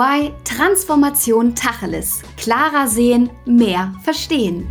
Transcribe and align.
EY 0.00 0.32
Transformation 0.44 1.54
Tacheles. 1.54 2.22
Klarer 2.38 2.88
sehen, 2.88 3.28
mehr 3.44 3.92
verstehen. 4.02 4.66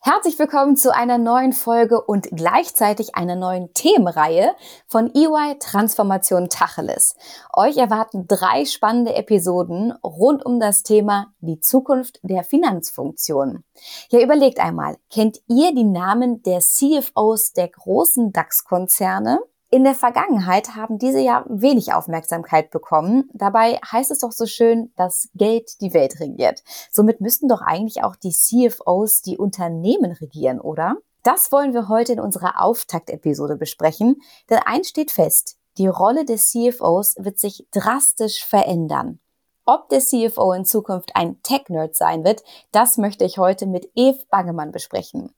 Herzlich 0.00 0.38
willkommen 0.38 0.76
zu 0.76 0.94
einer 0.94 1.18
neuen 1.18 1.52
Folge 1.52 2.00
und 2.00 2.28
gleichzeitig 2.30 3.16
einer 3.16 3.36
neuen 3.36 3.74
Themenreihe 3.74 4.54
von 4.86 5.14
EY 5.14 5.58
Transformation 5.58 6.48
Tacheles. 6.48 7.16
Euch 7.52 7.76
erwarten 7.76 8.26
drei 8.26 8.64
spannende 8.64 9.14
Episoden 9.14 9.92
rund 10.02 10.46
um 10.46 10.58
das 10.58 10.84
Thema 10.84 11.34
die 11.40 11.60
Zukunft 11.60 12.20
der 12.22 12.44
Finanzfunktion. 12.44 13.62
Ja, 14.08 14.20
überlegt 14.20 14.58
einmal, 14.58 14.96
kennt 15.10 15.40
ihr 15.48 15.74
die 15.74 15.84
Namen 15.84 16.42
der 16.42 16.60
CFOs 16.60 17.52
der 17.52 17.68
großen 17.68 18.32
DAX-Konzerne? 18.32 19.40
In 19.74 19.82
der 19.82 19.96
Vergangenheit 19.96 20.76
haben 20.76 21.00
diese 21.00 21.18
ja 21.18 21.44
wenig 21.48 21.92
Aufmerksamkeit 21.92 22.70
bekommen. 22.70 23.28
Dabei 23.32 23.80
heißt 23.90 24.12
es 24.12 24.20
doch 24.20 24.30
so 24.30 24.46
schön, 24.46 24.92
dass 24.94 25.28
Geld 25.34 25.80
die 25.80 25.92
Welt 25.92 26.20
regiert. 26.20 26.62
Somit 26.92 27.20
müssten 27.20 27.48
doch 27.48 27.60
eigentlich 27.60 28.04
auch 28.04 28.14
die 28.14 28.30
CFOs 28.30 29.22
die 29.22 29.36
Unternehmen 29.36 30.12
regieren, 30.12 30.60
oder? 30.60 30.98
Das 31.24 31.50
wollen 31.50 31.74
wir 31.74 31.88
heute 31.88 32.12
in 32.12 32.20
unserer 32.20 32.62
Auftaktepisode 32.62 33.56
besprechen, 33.56 34.22
denn 34.48 34.60
eins 34.64 34.90
steht 34.90 35.10
fest, 35.10 35.56
die 35.76 35.88
Rolle 35.88 36.24
des 36.24 36.52
CFOs 36.52 37.16
wird 37.18 37.40
sich 37.40 37.66
drastisch 37.72 38.44
verändern. 38.44 39.18
Ob 39.66 39.88
der 39.88 40.00
CFO 40.00 40.52
in 40.52 40.66
Zukunft 40.66 41.12
ein 41.16 41.40
Tech-Nerd 41.42 41.96
sein 41.96 42.22
wird, 42.22 42.42
das 42.70 42.98
möchte 42.98 43.24
ich 43.24 43.38
heute 43.38 43.66
mit 43.66 43.90
Eve 43.94 44.18
Bangemann 44.28 44.72
besprechen. 44.72 45.34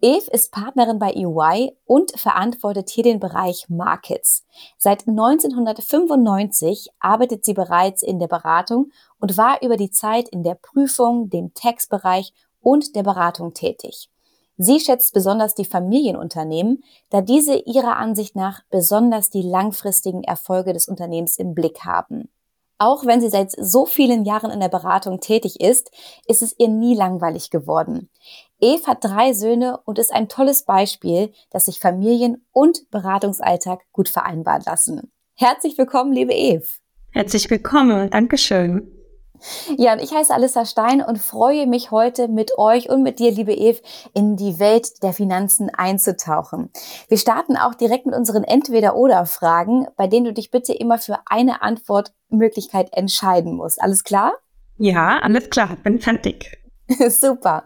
Eve 0.00 0.28
ist 0.32 0.50
Partnerin 0.50 0.98
bei 0.98 1.12
EY 1.12 1.76
und 1.84 2.10
verantwortet 2.18 2.90
hier 2.90 3.04
den 3.04 3.20
Bereich 3.20 3.68
Markets. 3.68 4.44
Seit 4.78 5.06
1995 5.06 6.88
arbeitet 6.98 7.44
sie 7.44 7.54
bereits 7.54 8.02
in 8.02 8.18
der 8.18 8.26
Beratung 8.26 8.90
und 9.20 9.36
war 9.36 9.62
über 9.62 9.76
die 9.76 9.92
Zeit 9.92 10.28
in 10.28 10.42
der 10.42 10.56
Prüfung, 10.56 11.30
dem 11.30 11.54
Tax-Bereich 11.54 12.32
und 12.60 12.96
der 12.96 13.04
Beratung 13.04 13.54
tätig. 13.54 14.10
Sie 14.56 14.80
schätzt 14.80 15.14
besonders 15.14 15.54
die 15.54 15.64
Familienunternehmen, 15.64 16.82
da 17.10 17.20
diese 17.20 17.54
ihrer 17.54 17.96
Ansicht 17.96 18.34
nach 18.34 18.62
besonders 18.70 19.30
die 19.30 19.42
langfristigen 19.42 20.24
Erfolge 20.24 20.72
des 20.72 20.88
Unternehmens 20.88 21.38
im 21.38 21.54
Blick 21.54 21.84
haben. 21.84 22.28
Auch 22.78 23.04
wenn 23.04 23.20
sie 23.20 23.28
seit 23.28 23.52
so 23.58 23.86
vielen 23.86 24.24
Jahren 24.24 24.52
in 24.52 24.60
der 24.60 24.68
Beratung 24.68 25.18
tätig 25.18 25.60
ist, 25.60 25.90
ist 26.28 26.42
es 26.42 26.54
ihr 26.58 26.68
nie 26.68 26.94
langweilig 26.94 27.50
geworden. 27.50 28.08
Eve 28.60 28.86
hat 28.86 29.04
drei 29.04 29.32
Söhne 29.32 29.80
und 29.84 29.98
ist 29.98 30.12
ein 30.12 30.28
tolles 30.28 30.64
Beispiel, 30.64 31.32
dass 31.50 31.64
sich 31.64 31.80
Familien- 31.80 32.46
und 32.52 32.88
Beratungsalltag 32.90 33.80
gut 33.92 34.08
vereinbaren 34.08 34.62
lassen. 34.64 35.12
Herzlich 35.34 35.76
willkommen, 35.76 36.12
liebe 36.12 36.32
Eve. 36.32 36.66
Herzlich 37.10 37.50
willkommen. 37.50 38.10
Dankeschön. 38.10 38.92
Ja, 39.76 39.92
und 39.92 40.02
ich 40.02 40.12
heiße 40.12 40.34
Alissa 40.34 40.64
Stein 40.64 41.02
und 41.02 41.18
freue 41.18 41.66
mich 41.66 41.90
heute 41.90 42.28
mit 42.28 42.58
euch 42.58 42.90
und 42.90 43.02
mit 43.02 43.18
dir, 43.18 43.30
liebe 43.30 43.52
Eve, 43.52 43.80
in 44.14 44.36
die 44.36 44.58
Welt 44.58 45.02
der 45.02 45.12
Finanzen 45.12 45.70
einzutauchen. 45.70 46.70
Wir 47.08 47.18
starten 47.18 47.56
auch 47.56 47.74
direkt 47.74 48.06
mit 48.06 48.16
unseren 48.16 48.44
Entweder-Oder-Fragen, 48.44 49.86
bei 49.96 50.06
denen 50.06 50.26
du 50.26 50.32
dich 50.32 50.50
bitte 50.50 50.72
immer 50.72 50.98
für 50.98 51.18
eine 51.26 51.62
Antwortmöglichkeit 52.30 52.92
entscheiden 52.92 53.56
musst. 53.56 53.80
Alles 53.80 54.04
klar? 54.04 54.34
Ja, 54.78 55.18
alles 55.20 55.50
klar. 55.50 55.76
Bin 55.82 56.00
fertig. 56.00 56.58
Super. 57.08 57.64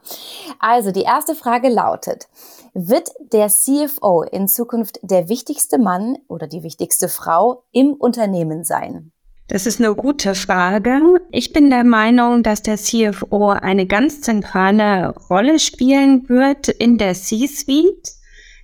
Also, 0.59 0.91
die 0.91 1.03
erste 1.03 1.35
Frage 1.35 1.69
lautet, 1.69 2.29
wird 2.75 3.11
der 3.33 3.49
CFO 3.49 4.23
in 4.23 4.49
Zukunft 4.49 4.99
der 5.03 5.29
wichtigste 5.29 5.79
Mann 5.79 6.17
oder 6.29 6.47
die 6.47 6.63
wichtigste 6.63 7.09
Frau 7.09 7.65
im 7.73 7.93
Unternehmen 7.93 8.65
sein? 8.65 9.13
Das 9.49 9.67
ist 9.67 9.81
eine 9.81 9.95
gute 9.95 10.35
Frage. 10.35 11.21
Ich 11.31 11.53
bin 11.53 11.69
der 11.69 11.85
Meinung, 11.85 12.43
dass 12.43 12.63
der 12.63 12.79
CFO 12.79 13.51
eine 13.51 13.87
ganz 13.87 14.23
zentrale 14.23 15.15
Rolle 15.29 15.59
spielen 15.59 16.29
wird 16.29 16.69
in 16.69 16.97
der 16.97 17.15
C-Suite. 17.15 18.13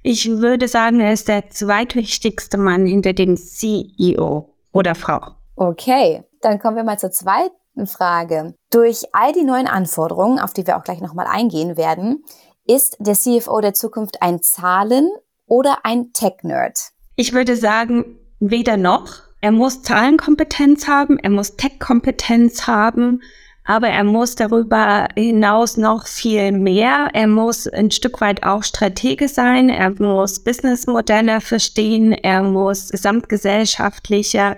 Ich 0.02 0.28
würde 0.28 0.66
sagen, 0.66 1.00
er 1.00 1.12
ist 1.12 1.28
der 1.28 1.50
zweitwichtigste 1.50 2.56
Mann 2.56 2.86
hinter 2.86 3.12
dem 3.12 3.36
CEO 3.36 4.54
oder 4.72 4.94
Frau. 4.94 5.37
Okay, 5.60 6.22
dann 6.40 6.60
kommen 6.60 6.76
wir 6.76 6.84
mal 6.84 7.00
zur 7.00 7.10
zweiten 7.10 7.88
Frage. 7.88 8.54
Durch 8.70 9.02
all 9.12 9.32
die 9.32 9.42
neuen 9.42 9.66
Anforderungen, 9.66 10.38
auf 10.38 10.52
die 10.52 10.64
wir 10.68 10.76
auch 10.76 10.84
gleich 10.84 11.00
nochmal 11.00 11.26
eingehen 11.26 11.76
werden, 11.76 12.22
ist 12.64 12.96
der 13.00 13.14
CFO 13.14 13.60
der 13.60 13.74
Zukunft 13.74 14.22
ein 14.22 14.40
Zahlen- 14.40 15.10
oder 15.46 15.78
ein 15.82 16.12
Tech-Nerd? 16.12 16.78
Ich 17.16 17.32
würde 17.32 17.56
sagen, 17.56 18.04
weder 18.38 18.76
noch. 18.76 19.14
Er 19.40 19.50
muss 19.50 19.82
Zahlenkompetenz 19.82 20.86
haben, 20.86 21.18
er 21.18 21.30
muss 21.30 21.56
Tech-Kompetenz 21.56 22.68
haben, 22.68 23.20
aber 23.64 23.88
er 23.88 24.04
muss 24.04 24.36
darüber 24.36 25.08
hinaus 25.16 25.76
noch 25.76 26.06
viel 26.06 26.52
mehr. 26.52 27.08
Er 27.14 27.26
muss 27.26 27.66
ein 27.66 27.90
Stück 27.90 28.20
weit 28.20 28.44
auch 28.44 28.62
Stratege 28.62 29.26
sein, 29.26 29.70
er 29.70 29.90
muss 29.90 30.38
Businessmodelle 30.44 31.40
verstehen, 31.40 32.12
er 32.12 32.44
muss 32.44 32.90
gesamtgesellschaftliche 32.90 34.56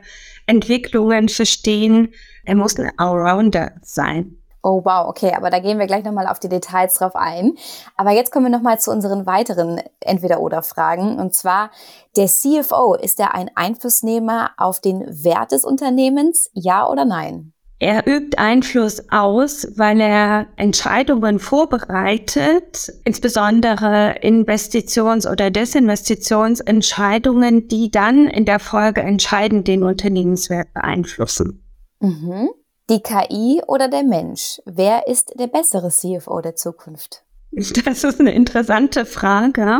Entwicklungen 0.50 1.28
verstehen, 1.28 2.12
er 2.44 2.56
muss 2.56 2.76
ein 2.76 2.90
Allrounder 2.98 3.72
sein. 3.82 4.36
Oh 4.62 4.82
wow, 4.84 5.08
okay, 5.08 5.32
aber 5.34 5.48
da 5.48 5.60
gehen 5.60 5.78
wir 5.78 5.86
gleich 5.86 6.04
nochmal 6.04 6.26
auf 6.26 6.38
die 6.38 6.48
Details 6.48 6.96
drauf 6.96 7.14
ein. 7.14 7.56
Aber 7.96 8.10
jetzt 8.10 8.30
kommen 8.30 8.46
wir 8.46 8.50
nochmal 8.50 8.78
zu 8.78 8.90
unseren 8.90 9.24
weiteren 9.24 9.80
Entweder-Oder-Fragen. 10.00 11.18
Und 11.18 11.34
zwar, 11.34 11.70
der 12.16 12.26
CFO, 12.26 12.94
ist 12.94 13.20
er 13.20 13.34
ein 13.34 13.50
Einflussnehmer 13.54 14.50
auf 14.58 14.80
den 14.80 15.00
Wert 15.24 15.52
des 15.52 15.64
Unternehmens, 15.64 16.50
ja 16.52 16.86
oder 16.86 17.06
nein? 17.06 17.52
Er 17.82 18.06
übt 18.06 18.36
Einfluss 18.36 19.02
aus, 19.10 19.66
weil 19.76 20.02
er 20.02 20.48
Entscheidungen 20.56 21.38
vorbereitet, 21.38 22.92
insbesondere 23.06 24.16
Investitions- 24.22 25.26
oder 25.26 25.50
Desinvestitionsentscheidungen, 25.50 27.68
die 27.68 27.90
dann 27.90 28.26
in 28.26 28.44
der 28.44 28.58
Folge 28.58 29.00
entscheidend 29.00 29.66
den 29.66 29.82
Unternehmenswert 29.82 30.74
beeinflussen. 30.74 31.64
Mhm. 32.00 32.50
Die 32.90 33.00
KI 33.00 33.62
oder 33.66 33.88
der 33.88 34.02
Mensch? 34.02 34.60
Wer 34.66 35.06
ist 35.06 35.32
der 35.38 35.46
bessere 35.46 35.88
CFO 35.88 36.42
der 36.42 36.56
Zukunft? 36.56 37.24
Das 37.52 38.04
ist 38.04 38.20
eine 38.20 38.34
interessante 38.34 39.06
Frage. 39.06 39.78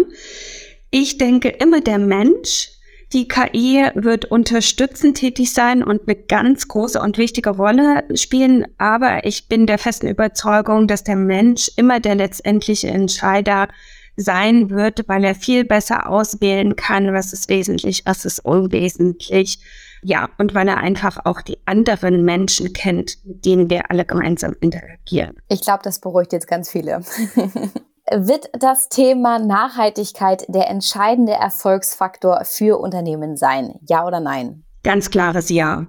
Ich 0.90 1.18
denke 1.18 1.50
immer 1.50 1.82
der 1.82 1.98
Mensch. 1.98 2.70
Die 3.12 3.26
KI 3.26 3.88
wird 3.94 4.26
unterstützend 4.26 5.16
tätig 5.16 5.52
sein 5.52 5.82
und 5.82 6.02
eine 6.06 6.16
ganz 6.16 6.68
große 6.68 7.00
und 7.00 7.18
wichtige 7.18 7.50
Rolle 7.50 8.04
spielen. 8.14 8.66
Aber 8.78 9.24
ich 9.24 9.48
bin 9.48 9.66
der 9.66 9.78
festen 9.78 10.06
Überzeugung, 10.06 10.86
dass 10.86 11.02
der 11.02 11.16
Mensch 11.16 11.70
immer 11.76 11.98
der 11.98 12.14
letztendliche 12.14 12.88
Entscheider 12.88 13.68
sein 14.16 14.70
wird, 14.70 15.08
weil 15.08 15.24
er 15.24 15.34
viel 15.34 15.64
besser 15.64 16.08
auswählen 16.08 16.76
kann, 16.76 17.12
was 17.12 17.32
ist 17.32 17.48
wesentlich, 17.48 18.02
was 18.06 18.24
ist 18.24 18.44
unwesentlich 18.44 19.60
ja, 20.02 20.30
und 20.38 20.54
weil 20.54 20.68
er 20.68 20.78
einfach 20.78 21.18
auch 21.24 21.42
die 21.42 21.58
anderen 21.66 22.24
Menschen 22.24 22.72
kennt, 22.72 23.18
mit 23.24 23.44
denen 23.44 23.68
wir 23.68 23.90
alle 23.90 24.04
gemeinsam 24.04 24.54
interagieren. 24.60 25.36
Ich 25.48 25.60
glaube, 25.60 25.80
das 25.82 26.00
beruhigt 26.00 26.32
jetzt 26.32 26.48
ganz 26.48 26.70
viele. 26.70 27.02
Wird 28.12 28.50
das 28.58 28.88
Thema 28.88 29.38
Nachhaltigkeit 29.38 30.44
der 30.48 30.68
entscheidende 30.68 31.32
Erfolgsfaktor 31.32 32.44
für 32.44 32.80
Unternehmen 32.80 33.36
sein? 33.36 33.78
Ja 33.88 34.04
oder 34.06 34.18
nein? 34.18 34.64
Ganz 34.82 35.10
klares 35.10 35.48
Ja. 35.48 35.86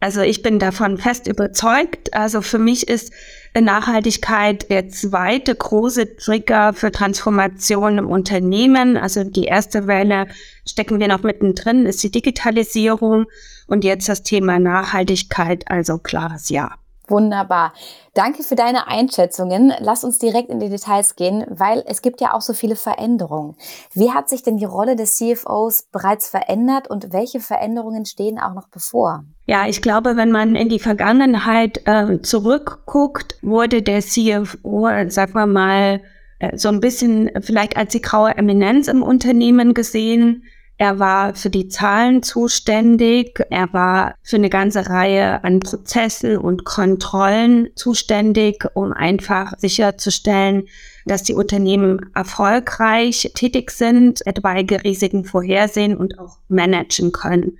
Also 0.00 0.22
ich 0.22 0.42
bin 0.42 0.58
davon 0.58 0.96
fest 0.96 1.28
überzeugt. 1.28 2.14
Also 2.14 2.40
für 2.40 2.58
mich 2.58 2.88
ist 2.88 3.12
Nachhaltigkeit 3.54 4.70
der 4.70 4.88
zweite 4.88 5.54
große 5.54 6.16
Trigger 6.16 6.72
für 6.72 6.90
Transformation 6.90 7.98
im 7.98 8.08
Unternehmen. 8.08 8.96
Also 8.96 9.24
die 9.24 9.44
erste 9.44 9.86
Welle 9.86 10.26
stecken 10.66 10.98
wir 10.98 11.08
noch 11.08 11.22
mittendrin, 11.22 11.84
ist 11.84 12.02
die 12.02 12.10
Digitalisierung 12.10 13.26
und 13.66 13.84
jetzt 13.84 14.08
das 14.08 14.22
Thema 14.22 14.58
Nachhaltigkeit, 14.58 15.70
also 15.70 15.98
klares 15.98 16.48
Ja. 16.48 16.76
Wunderbar. 17.10 17.74
Danke 18.14 18.42
für 18.42 18.54
deine 18.54 18.86
Einschätzungen. 18.86 19.72
Lass 19.80 20.04
uns 20.04 20.18
direkt 20.18 20.48
in 20.48 20.60
die 20.60 20.68
Details 20.68 21.16
gehen, 21.16 21.44
weil 21.48 21.82
es 21.86 22.02
gibt 22.02 22.20
ja 22.20 22.34
auch 22.34 22.40
so 22.40 22.52
viele 22.52 22.76
Veränderungen. 22.76 23.56
Wie 23.92 24.12
hat 24.12 24.28
sich 24.28 24.42
denn 24.42 24.56
die 24.56 24.64
Rolle 24.64 24.96
des 24.96 25.16
CFOs 25.16 25.88
bereits 25.90 26.28
verändert 26.28 26.88
und 26.88 27.12
welche 27.12 27.40
Veränderungen 27.40 28.06
stehen 28.06 28.38
auch 28.38 28.54
noch 28.54 28.68
bevor? 28.68 29.24
Ja, 29.46 29.66
ich 29.66 29.82
glaube, 29.82 30.16
wenn 30.16 30.30
man 30.30 30.54
in 30.54 30.68
die 30.68 30.78
Vergangenheit 30.78 31.82
äh, 31.86 32.22
zurückguckt, 32.22 33.36
wurde 33.42 33.82
der 33.82 34.00
CFO, 34.00 34.88
sagen 35.08 35.34
wir 35.34 35.46
mal, 35.46 36.00
äh, 36.38 36.56
so 36.56 36.68
ein 36.68 36.80
bisschen 36.80 37.30
vielleicht 37.40 37.76
als 37.76 37.92
die 37.92 38.00
graue 38.00 38.36
Eminenz 38.36 38.88
im 38.88 39.02
Unternehmen 39.02 39.74
gesehen. 39.74 40.44
Er 40.80 40.98
war 40.98 41.34
für 41.34 41.50
die 41.50 41.68
Zahlen 41.68 42.22
zuständig. 42.22 43.38
Er 43.50 43.70
war 43.74 44.14
für 44.22 44.36
eine 44.36 44.48
ganze 44.48 44.88
Reihe 44.88 45.44
an 45.44 45.60
Prozessen 45.60 46.38
und 46.38 46.64
Kontrollen 46.64 47.68
zuständig, 47.74 48.64
um 48.72 48.94
einfach 48.94 49.52
sicherzustellen, 49.58 50.68
dass 51.04 51.22
die 51.22 51.34
Unternehmen 51.34 52.10
erfolgreich 52.14 53.30
tätig 53.34 53.72
sind, 53.72 54.26
etwaige 54.26 54.82
Risiken 54.82 55.26
vorhersehen 55.26 55.98
und 55.98 56.18
auch 56.18 56.38
managen 56.48 57.12
können. 57.12 57.58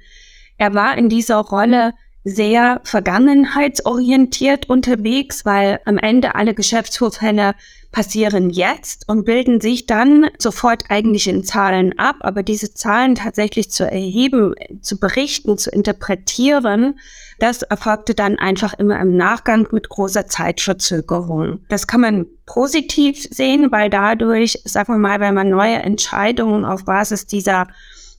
Er 0.56 0.72
war 0.72 0.96
in 0.96 1.10
dieser 1.10 1.40
Rolle 1.40 1.92
sehr 2.24 2.80
vergangenheitsorientiert 2.84 4.70
unterwegs, 4.70 5.44
weil 5.44 5.80
am 5.84 5.98
Ende 5.98 6.36
alle 6.36 6.54
Geschäftsvorfälle 6.54 7.54
passieren 7.92 8.50
jetzt 8.50 9.08
und 9.08 9.24
bilden 9.24 9.60
sich 9.60 9.86
dann 9.86 10.28
sofort 10.38 10.84
eigentlich 10.90 11.26
in 11.26 11.42
Zahlen 11.42 11.98
ab. 11.98 12.16
Aber 12.20 12.42
diese 12.42 12.72
Zahlen 12.72 13.16
tatsächlich 13.16 13.70
zu 13.70 13.84
erheben, 13.84 14.54
zu 14.80 14.98
berichten, 14.98 15.58
zu 15.58 15.70
interpretieren, 15.70 16.98
das 17.40 17.62
erfolgte 17.62 18.14
dann 18.14 18.38
einfach 18.38 18.74
immer 18.74 19.00
im 19.00 19.16
Nachgang 19.16 19.66
mit 19.72 19.88
großer 19.88 20.26
Zeitverzögerung. 20.26 21.60
Das 21.68 21.86
kann 21.86 22.02
man 22.02 22.26
positiv 22.46 23.26
sehen, 23.30 23.72
weil 23.72 23.90
dadurch, 23.90 24.60
sagen 24.64 24.94
wir 24.94 24.98
mal, 24.98 25.20
wenn 25.20 25.34
man 25.34 25.48
neue 25.48 25.76
Entscheidungen 25.76 26.64
auf 26.64 26.84
Basis 26.84 27.26
dieser 27.26 27.66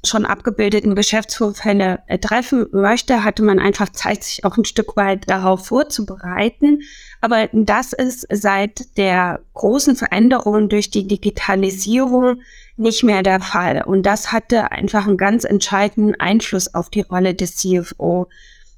schon 0.03 0.25
abgebildeten 0.25 0.95
Geschäftsvorfälle 0.95 1.99
treffen 2.21 2.65
möchte, 2.71 3.23
hatte 3.23 3.43
man 3.43 3.59
einfach 3.59 3.89
Zeit, 3.89 4.23
sich 4.23 4.43
auch 4.43 4.57
ein 4.57 4.65
Stück 4.65 4.95
weit 4.97 5.29
darauf 5.29 5.67
vorzubereiten. 5.67 6.81
Aber 7.21 7.49
das 7.53 7.93
ist 7.93 8.25
seit 8.31 8.97
der 8.97 9.41
großen 9.53 9.95
Veränderung 9.95 10.69
durch 10.69 10.89
die 10.89 11.07
Digitalisierung 11.07 12.41
nicht 12.77 13.03
mehr 13.03 13.21
der 13.21 13.39
Fall. 13.41 13.83
Und 13.85 14.03
das 14.03 14.31
hatte 14.31 14.71
einfach 14.71 15.07
einen 15.07 15.17
ganz 15.17 15.43
entscheidenden 15.43 16.19
Einfluss 16.19 16.73
auf 16.73 16.89
die 16.89 17.01
Rolle 17.01 17.35
des 17.35 17.57
CFO. 17.57 18.27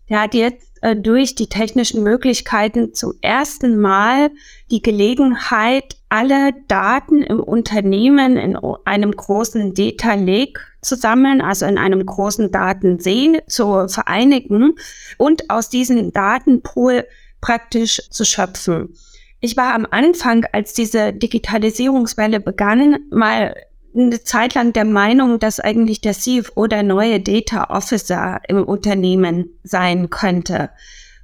Der 0.09 0.21
hat 0.21 0.33
jetzt 0.33 0.67
äh, 0.81 0.97
durch 0.97 1.35
die 1.35 1.47
technischen 1.47 2.03
Möglichkeiten 2.03 2.93
zum 2.93 3.13
ersten 3.21 3.79
Mal 3.79 4.31
die 4.69 4.81
Gelegenheit, 4.81 5.95
alle 6.09 6.51
Daten 6.67 7.21
im 7.21 7.39
Unternehmen 7.39 8.35
in 8.35 8.57
einem 8.83 9.11
großen 9.11 9.73
Data 9.73 10.15
Lake 10.15 10.59
zu 10.83 10.95
sammeln, 10.95 11.41
also 11.41 11.65
in 11.65 11.77
einem 11.77 12.05
großen 12.05 12.51
Datensee 12.51 13.41
zu 13.47 13.87
vereinigen 13.87 14.75
und 15.17 15.49
aus 15.49 15.69
diesem 15.69 16.11
Datenpool 16.11 17.05
praktisch 17.41 18.01
zu 18.09 18.25
schöpfen. 18.25 18.93
Ich 19.39 19.57
war 19.57 19.73
am 19.73 19.85
Anfang, 19.89 20.45
als 20.51 20.73
diese 20.73 21.11
Digitalisierungswelle 21.11 22.39
begann, 22.39 22.99
mal 23.11 23.55
eine 23.95 24.23
Zeit 24.23 24.55
lang 24.55 24.73
der 24.73 24.85
Meinung, 24.85 25.39
dass 25.39 25.59
eigentlich 25.59 26.01
der 26.01 26.13
CFO 26.13 26.67
der 26.67 26.83
neue 26.83 27.19
Data 27.19 27.65
Officer 27.69 28.41
im 28.47 28.63
Unternehmen 28.63 29.59
sein 29.63 30.09
könnte 30.09 30.69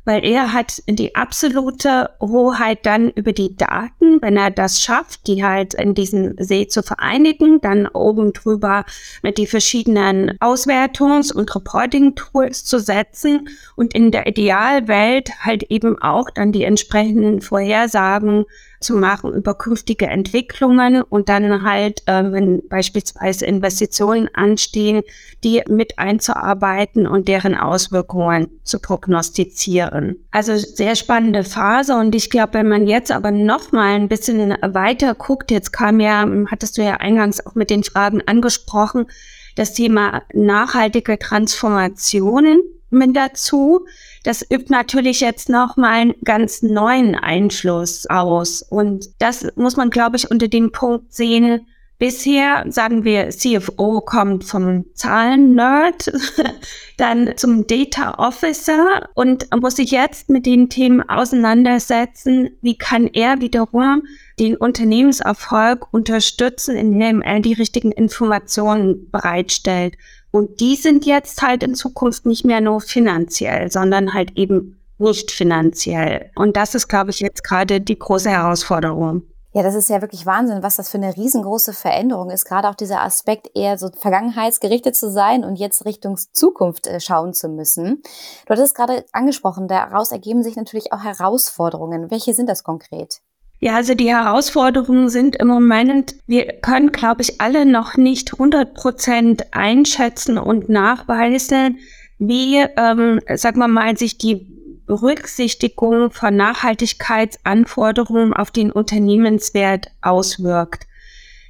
weil 0.06 0.25
er 0.25 0.54
hat 0.54 0.81
die 0.88 1.16
absolute 1.16 2.10
Hoheit 2.19 2.86
dann 2.86 3.10
über 3.10 3.34
die 3.34 3.56
Daten, 3.56 4.22
wenn 4.22 4.38
er 4.38 4.51
das 4.51 4.81
schafft, 4.81 5.28
die 5.28 5.44
halt 5.44 5.74
in 5.74 5.94
diesem 5.94 6.36
See 6.40 6.68
zu 6.68 6.81
vereinigen, 6.84 7.62
dann 7.62 7.88
oben 7.88 8.34
drüber 8.34 8.86
mit 9.22 9.38
die 9.38 9.48
verschiedenen 9.48 10.31
Auswertungs- 10.40 11.34
und 11.34 11.54
Reporting-Tools 11.56 12.66
zu 12.66 12.80
setzen 12.80 13.50
und 13.75 13.94
in 13.94 14.12
der 14.12 14.28
Idealwelt 14.28 15.31
halt 15.44 15.63
eben 15.63 16.02
auch 16.02 16.30
dann 16.30 16.52
die 16.52 16.63
entsprechenden 16.63 17.42
Vorhersagen 17.42 18.45
zu 18.80 18.96
machen 18.96 19.34
über 19.34 19.56
künftige 19.56 20.08
Entwicklungen 20.08 21.02
und 21.02 21.30
dann 21.30 21.64
halt, 21.64 22.02
äh, 22.06 22.31
wenn 22.31 22.68
beispielsweise 22.68 23.46
Investitionen 23.46 24.30
anstehen, 24.34 25.04
die 25.44 25.64
mit 25.68 26.00
einzuarbeiten 26.00 27.06
und 27.06 27.28
deren 27.28 27.56
Auswirkungen 27.56 28.48
zu 28.64 28.80
prognostizieren. 28.80 30.18
Also 30.31 30.56
sehr 30.56 30.96
spannende 30.96 31.44
Phase 31.44 31.96
und 31.96 32.16
ich 32.16 32.30
glaube, 32.30 32.54
wenn 32.54 32.70
man 32.70 32.88
jetzt 32.88 33.12
aber 33.12 33.31
noch 33.31 33.72
mal 33.72 33.96
ein 33.96 34.08
bisschen 34.08 34.56
weiter 34.62 35.14
guckt, 35.14 35.52
jetzt 35.52 35.72
kam 35.72 36.00
ja, 36.00 36.28
hattest 36.50 36.78
du 36.78 36.84
ja 36.84 36.96
eingangs 36.96 37.46
auch 37.46 37.56
mit 37.56 37.70
den 37.70 37.84
Fragen 37.84 38.22
angesprochen, 38.26 39.08
das 39.56 39.74
Thema 39.74 40.22
nachhaltige 40.34 41.20
Transformationen 41.20 42.62
mit 42.90 43.16
dazu. 43.16 43.86
Das 44.24 44.42
übt 44.42 44.66
natürlich 44.70 45.20
jetzt 45.20 45.50
nochmal 45.50 45.94
einen 45.94 46.14
ganz 46.24 46.62
neuen 46.62 47.16
Einfluss 47.16 48.06
aus. 48.08 48.62
Und 48.62 49.10
das 49.20 49.48
muss 49.56 49.78
man, 49.78 49.90
glaube 49.90 50.18
ich, 50.18 50.30
unter 50.30 50.48
dem 50.48 50.72
Punkt 50.72 51.14
sehen, 51.14 51.66
Bisher 52.00 52.64
sagen 52.70 53.04
wir, 53.04 53.30
CFO 53.30 54.00
kommt 54.00 54.46
vom 54.46 54.86
Zahlen-Nerd, 54.94 56.10
dann 56.98 57.36
zum 57.36 57.68
Data 57.68 58.14
Officer 58.18 59.10
und 59.16 59.50
muss 59.60 59.76
sich 59.76 59.92
jetzt 59.92 60.30
mit 60.30 60.46
den 60.46 60.70
Themen 60.70 61.02
auseinandersetzen, 61.02 62.52
wie 62.62 62.78
kann 62.78 63.08
er 63.08 63.42
wiederum 63.42 64.04
den 64.40 64.56
Unternehmenserfolg 64.56 65.92
unterstützen, 65.92 66.78
indem 66.78 67.22
er 67.22 67.42
die 67.42 67.52
richtigen 67.52 67.92
Informationen 67.92 69.12
bereitstellt. 69.12 69.96
Und 70.31 70.60
die 70.60 70.76
sind 70.76 71.06
jetzt 71.06 71.42
halt 71.42 71.64
in 71.64 71.76
Zukunft 71.76 72.26
nicht 72.26 72.46
mehr 72.46 72.62
nur 72.62 72.81
finanziell, 72.81 73.72
sondern 73.72 74.14
halt 74.14 74.38
eben 74.38 74.80
nicht 74.98 75.31
finanziell. 75.31 76.30
Und 76.36 76.56
das 76.56 76.76
ist, 76.76 76.88
glaube 76.88 77.10
ich, 77.12 77.20
jetzt 77.20 77.44
gerade 77.44 77.81
die 77.81 77.98
große 77.98 78.30
Herausforderung. 78.30 79.24
Ja, 79.52 79.64
das 79.64 79.74
ist 79.74 79.90
ja 79.90 80.00
wirklich 80.02 80.28
Wahnsinn, 80.28 80.62
was 80.62 80.76
das 80.76 80.90
für 80.90 81.00
eine 81.00 81.16
riesengroße 81.18 81.74
Veränderung 81.74 82.30
ist. 82.30 82.46
Gerade 82.46 82.70
auch 82.70 82.76
dieser 82.76 83.02
Aspekt, 83.02 83.50
eher 83.56 83.80
so 83.80 83.90
vergangenheitsgerichtet 83.90 84.96
zu 84.96 85.10
sein 85.10 85.44
und 85.44 85.56
jetzt 85.56 85.86
Richtung 85.86 86.18
Zukunft 86.31 86.86
äh, 86.86 87.00
schauen 87.00 87.34
zu 87.34 87.50
müssen. 87.50 88.04
Du 88.46 88.52
hattest 88.52 88.68
es 88.68 88.74
gerade 88.76 89.06
angesprochen, 89.12 89.68
daraus 89.68 90.12
ergeben 90.12 90.44
sich 90.44 90.56
natürlich 90.56 90.94
auch 90.94 91.04
Herausforderungen. 91.04 92.12
Welche 92.12 92.36
sind 92.36 92.48
das 92.48 92.64
konkret? 92.64 93.22
Ja, 93.62 93.76
also 93.76 93.94
die 93.94 94.10
Herausforderungen 94.10 95.10
sind 95.10 95.36
im 95.36 95.48
Moment, 95.48 96.16
wir 96.28 96.46
können, 96.62 96.94
glaube 96.94 97.24
ich, 97.24 97.42
alle 97.42 97.66
noch 97.66 97.98
nicht 97.98 98.32
100 98.34 98.74
Prozent 98.74 99.54
einschätzen 99.54 100.38
und 100.38 100.70
nachweisen, 100.70 101.80
wie, 102.20 102.56
ähm, 102.78 103.20
sagen 103.36 103.60
wir 103.60 103.68
mal, 103.68 103.98
sich 103.98 104.18
die 104.18 104.48
Berücksichtigung 104.86 106.12
von 106.12 106.38
Nachhaltigkeitsanforderungen 106.38 108.34
auf 108.34 108.50
den 108.50 108.72
Unternehmenswert 108.72 109.92
auswirkt. 110.02 110.88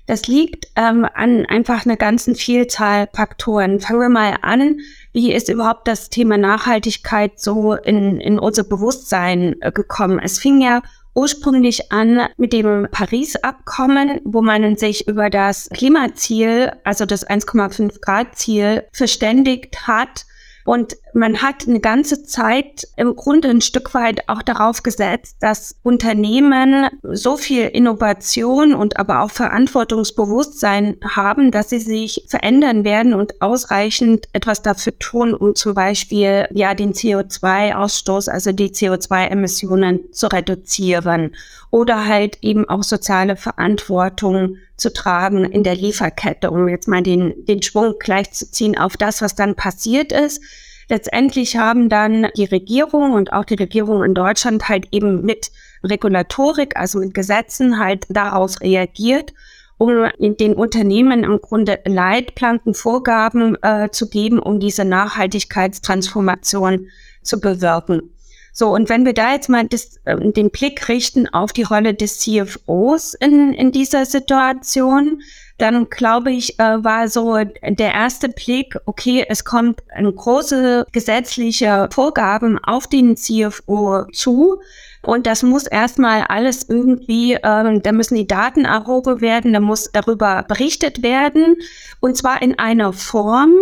Das 0.08 0.26
liegt 0.26 0.68
ähm, 0.76 1.08
an 1.14 1.46
einfach 1.46 1.86
einer 1.86 1.96
ganzen 1.96 2.34
Vielzahl 2.34 3.08
Faktoren. 3.14 3.80
Fangen 3.80 4.00
wir 4.02 4.10
mal 4.10 4.38
an. 4.42 4.80
Wie 5.14 5.32
ist 5.32 5.50
überhaupt 5.50 5.88
das 5.88 6.10
Thema 6.10 6.36
Nachhaltigkeit 6.36 7.40
so 7.40 7.76
in, 7.76 8.20
in 8.20 8.40
unser 8.40 8.64
Bewusstsein 8.64 9.56
äh, 9.62 9.72
gekommen? 9.72 10.18
Es 10.18 10.40
fing 10.40 10.60
ja 10.62 10.82
ursprünglich 11.14 11.92
an 11.92 12.28
mit 12.38 12.54
dem 12.54 12.88
Paris-Abkommen, 12.92 14.22
wo 14.24 14.42
man 14.42 14.76
sich 14.78 15.08
über 15.08 15.30
das 15.30 15.70
Klimaziel, 15.70 16.72
also 16.84 17.06
das 17.06 17.28
1,5 17.28 18.00
Grad 18.02 18.38
Ziel, 18.38 18.84
verständigt 18.94 19.88
hat 19.88 20.26
und 20.70 20.98
man 21.16 21.42
hat 21.42 21.68
eine 21.68 21.80
ganze 21.80 22.22
Zeit 22.22 22.88
im 22.96 23.16
Grunde 23.16 23.50
ein 23.50 23.62
Stück 23.62 23.96
weit 23.96 24.30
auch 24.30 24.44
darauf 24.44 24.84
gesetzt, 24.84 25.38
dass 25.40 25.76
Unternehmen 25.82 26.86
so 27.02 27.38
viel 27.38 27.64
Innovation 27.64 28.76
und 28.76 28.98
aber 29.00 29.24
auch 29.24 29.32
Verantwortungsbewusstsein 29.32 30.98
haben, 31.04 31.50
dass 31.50 31.70
sie 31.70 31.80
sich 31.80 32.24
verändern 32.28 32.84
werden 32.84 33.16
und 33.16 33.42
ausreichend 33.42 34.28
etwas 34.34 34.62
dafür 34.62 34.96
tun, 35.00 35.34
um 35.34 35.56
zum 35.56 35.74
Beispiel 35.74 36.48
ja 36.52 36.76
den 36.76 36.94
CO2-Ausstoß, 36.94 38.30
also 38.30 38.52
die 38.52 38.70
CO2-Emissionen 38.70 40.14
zu 40.14 40.28
reduzieren 40.28 41.32
oder 41.72 42.08
halt 42.08 42.40
eben 42.42 42.68
auch 42.68 42.84
soziale 42.84 43.36
Verantwortung 43.36 44.58
zu 44.76 44.92
tragen 44.92 45.46
in 45.46 45.64
der 45.64 45.76
Lieferkette, 45.76 46.50
um 46.50 46.68
jetzt 46.68 46.88
mal 46.88 47.04
den, 47.04 47.46
den 47.46 47.62
Schwung 47.62 47.96
gleichzuziehen 48.00 48.78
auf 48.78 48.98
das, 48.98 49.22
was 49.22 49.36
dann 49.36 49.56
passiert 49.56 50.12
ist. 50.12 50.42
Letztendlich 50.90 51.58
haben 51.58 51.88
dann 51.88 52.28
die 52.36 52.46
Regierung 52.46 53.14
und 53.14 53.32
auch 53.32 53.46
die 53.46 53.56
Regierung 53.56 54.04
in 54.04 54.16
Deutschland 54.16 54.70
halt 54.70 54.88
eben 54.92 55.24
mit 55.24 55.52
Regulatorik, 55.84 56.76
also 56.76 57.00
mit 57.00 57.14
Gesetzen 57.14 57.80
halt 57.80 58.06
daraus 58.10 58.62
reagiert, 58.62 59.34
um 59.78 60.08
den 60.20 60.56
Unternehmen 60.56 61.24
im 61.24 61.40
Grunde 61.40 61.80
Leitplanken, 61.86 62.74
Vorgaben 62.74 63.56
äh, 63.62 63.90
zu 63.92 64.10
geben, 64.10 64.40
um 64.40 64.60
diese 64.60 64.84
Nachhaltigkeitstransformation 64.84 66.88
zu 67.22 67.40
bewirken. 67.40 68.10
So, 68.54 68.70
und 68.70 68.90
wenn 68.90 69.06
wir 69.06 69.14
da 69.14 69.34
jetzt 69.34 69.50
mal 69.50 69.68
das, 69.68 69.98
äh, 70.06 70.18
den 70.32 70.50
Blick 70.50 70.88
richten 70.90 71.28
auf 71.28 71.54
die 71.54 71.64
Rolle 71.64 71.94
des 71.94 72.20
CFOs 72.20 73.14
in, 73.14 73.54
in 73.54 73.72
dieser 73.72 74.06
Situation, 74.06 75.22
dann 75.60 75.90
glaube 75.90 76.32
ich, 76.32 76.58
äh, 76.60 76.84
war 76.84 77.08
so 77.10 77.38
der 77.38 77.94
erste 77.94 78.30
Blick, 78.30 78.78
okay, 78.86 79.26
es 79.28 79.44
kommt 79.44 79.82
eine 79.94 80.12
große 80.12 80.86
gesetzliche 80.92 81.90
Vorgaben 81.92 82.58
auf 82.64 82.88
den 82.88 83.18
CFO 83.18 84.06
zu. 84.14 84.60
Und 85.02 85.28
das 85.28 85.44
muss 85.44 85.66
erstmal 85.66 86.24
alles 86.24 86.68
irgendwie, 86.68 87.38
ähm, 87.44 87.82
da 87.82 87.92
müssen 87.92 88.16
die 88.16 88.28
Daten 88.28 88.66
erhoben 88.66 89.22
werden, 89.22 89.54
da 89.54 89.60
muss 89.60 89.92
darüber 89.92 90.44
berichtet 90.48 91.04
werden. 91.04 91.58
Und 92.00 92.18
zwar 92.18 92.42
in 92.42 92.58
einer 92.60 92.92
Form, 92.92 93.54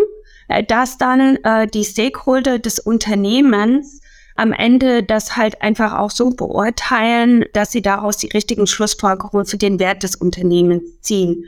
äh, 0.48 0.63
dass 0.63 0.98
dann 0.98 1.38
äh, 1.44 1.67
die 1.67 1.84
Stakeholder 1.84 2.60
des 2.60 2.79
Unternehmens 2.79 4.01
am 4.38 4.53
Ende 4.53 5.03
das 5.03 5.36
halt 5.36 5.62
einfach 5.62 5.98
auch 5.98 6.12
so 6.12 6.29
beurteilen, 6.29 7.46
dass 7.53 7.72
sie 7.72 7.82
daraus 7.82 8.17
die 8.17 8.29
richtigen 8.29 8.67
Schlussfolgerungen 8.67 9.46
für 9.46 9.58
den 9.58 9.79
Wert 9.79 10.03
des 10.03 10.15
Unternehmens 10.15 11.01
ziehen. 11.01 11.46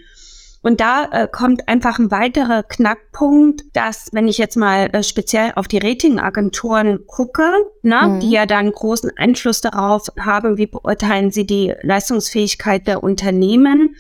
Und 0.62 0.82
da 0.82 1.06
äh, 1.12 1.28
kommt 1.32 1.70
einfach 1.70 2.00
ein 2.00 2.12
weiterer 2.12 2.64
Knackpunkt, 2.64 3.64
dass, 3.74 4.10
wenn 4.12 4.28
ich 4.28 4.38
jetzt 4.38 4.58
mal 4.58 4.90
äh, 4.92 5.04
speziell 5.04 5.54
auf 5.56 5.70
die 5.70 5.78
Ratingagenturen 5.78 7.06
gucke, 7.08 7.50
ne, 7.82 8.02
mhm. 8.08 8.20
die 8.20 8.32
ja 8.32 8.46
dann 8.46 8.72
großen 8.72 9.12
Einfluss 9.16 9.62
darauf 9.62 10.08
haben, 10.20 10.58
wie 10.58 10.68
beurteilen 10.68 11.32
sie 11.32 11.46
die 11.46 11.74
Leistungsfähigkeit 11.82 12.88
der 12.88 13.04
Unternehmen, 13.04 13.96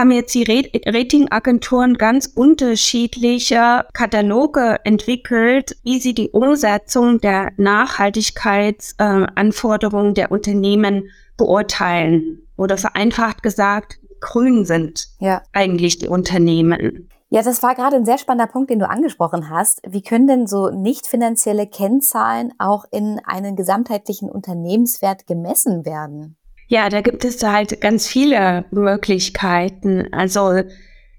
haben 0.00 0.10
jetzt 0.12 0.34
die 0.34 0.44
Ratingagenturen 0.86 1.98
ganz 1.98 2.26
unterschiedliche 2.26 3.84
Kataloge 3.92 4.78
entwickelt, 4.84 5.76
wie 5.84 6.00
sie 6.00 6.14
die 6.14 6.30
Umsetzung 6.30 7.20
der 7.20 7.52
Nachhaltigkeitsanforderungen 7.58 10.12
äh, 10.12 10.14
der 10.14 10.32
Unternehmen 10.32 11.10
beurteilen. 11.36 12.48
Oder 12.56 12.78
vereinfacht 12.78 13.42
gesagt, 13.42 13.98
grün 14.20 14.64
sind 14.64 15.08
ja. 15.18 15.42
eigentlich 15.52 15.98
die 15.98 16.08
Unternehmen. 16.08 17.10
Ja, 17.28 17.42
das 17.42 17.62
war 17.62 17.74
gerade 17.74 17.96
ein 17.96 18.06
sehr 18.06 18.18
spannender 18.18 18.50
Punkt, 18.50 18.70
den 18.70 18.78
du 18.78 18.88
angesprochen 18.88 19.50
hast. 19.50 19.82
Wie 19.86 20.00
können 20.02 20.26
denn 20.26 20.46
so 20.46 20.70
nicht 20.70 21.06
finanzielle 21.06 21.66
Kennzahlen 21.66 22.54
auch 22.58 22.86
in 22.90 23.20
einen 23.24 23.54
gesamtheitlichen 23.54 24.30
Unternehmenswert 24.30 25.26
gemessen 25.26 25.84
werden? 25.84 26.38
Ja, 26.72 26.88
da 26.88 27.00
gibt 27.00 27.24
es 27.24 27.42
halt 27.42 27.80
ganz 27.80 28.06
viele 28.06 28.64
Möglichkeiten. 28.70 30.06
Also 30.12 30.62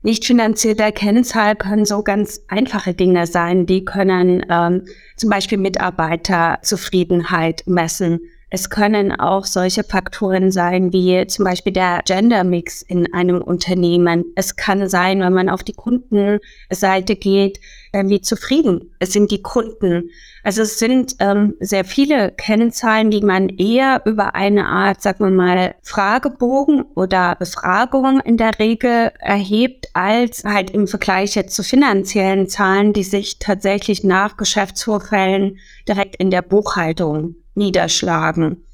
nicht 0.02 0.24
finanzielle 0.24 0.94
Kennzahl 0.94 1.58
können 1.58 1.84
so 1.84 2.04
ganz 2.04 2.40
einfache 2.48 2.94
Dinge 2.94 3.28
sein. 3.28 3.66
Die 3.66 3.84
können 3.84 4.46
ähm, 4.50 4.86
zum 5.18 5.30
Beispiel 5.30 5.58
Mitarbeiterzufriedenheit 5.58 7.64
messen. 7.66 8.22
Es 8.54 8.70
können 8.70 9.14
auch 9.14 9.46
solche 9.46 9.86
Faktoren 9.86 10.52
sein, 10.52 10.92
wie 10.92 11.26
zum 11.28 11.46
Beispiel 11.46 11.72
der 11.72 12.02
Gender 12.04 12.44
Mix 12.44 12.82
in 12.82 13.14
einem 13.14 13.42
Unternehmen. 13.42 14.26
Es 14.36 14.58
kann 14.58 14.90
sein, 14.90 15.22
wenn 15.22 15.32
man 15.32 15.48
auf 15.48 15.64
die 15.64 15.72
Kundenseite 15.72 17.16
geht, 17.16 17.62
wie 17.94 18.20
zufrieden 18.20 18.92
sind 19.02 19.32
die 19.32 19.42
Kunden. 19.42 20.10
Also 20.44 20.64
es 20.64 20.80
sind 20.80 21.16
ähm, 21.20 21.56
sehr 21.62 21.86
viele 21.86 22.32
Kennzahlen, 22.32 23.10
die 23.10 23.22
man 23.22 23.48
eher 23.48 24.02
über 24.04 24.36
eine 24.36 24.66
Art, 24.66 25.02
sagen 25.02 25.24
wir 25.24 25.32
mal, 25.32 25.76
Fragebogen 25.82 26.84
oder 26.96 27.36
Befragung 27.36 28.20
in 28.20 28.36
der 28.36 28.60
Regel 28.60 29.14
erhebt, 29.20 29.88
als 29.94 30.44
halt 30.44 30.72
im 30.72 30.88
Vergleich 30.88 31.36
jetzt 31.36 31.56
zu 31.56 31.64
finanziellen 31.64 32.50
Zahlen, 32.50 32.92
die 32.92 33.04
sich 33.04 33.40
tatsächlich 33.40 34.04
nach 34.04 34.36
Geschäftsvorfällen 34.36 35.58
direkt 35.88 36.18
in 36.18 36.32
der 36.32 36.42
Buchhaltung 36.42 37.36
niederschlagen. 37.56 38.66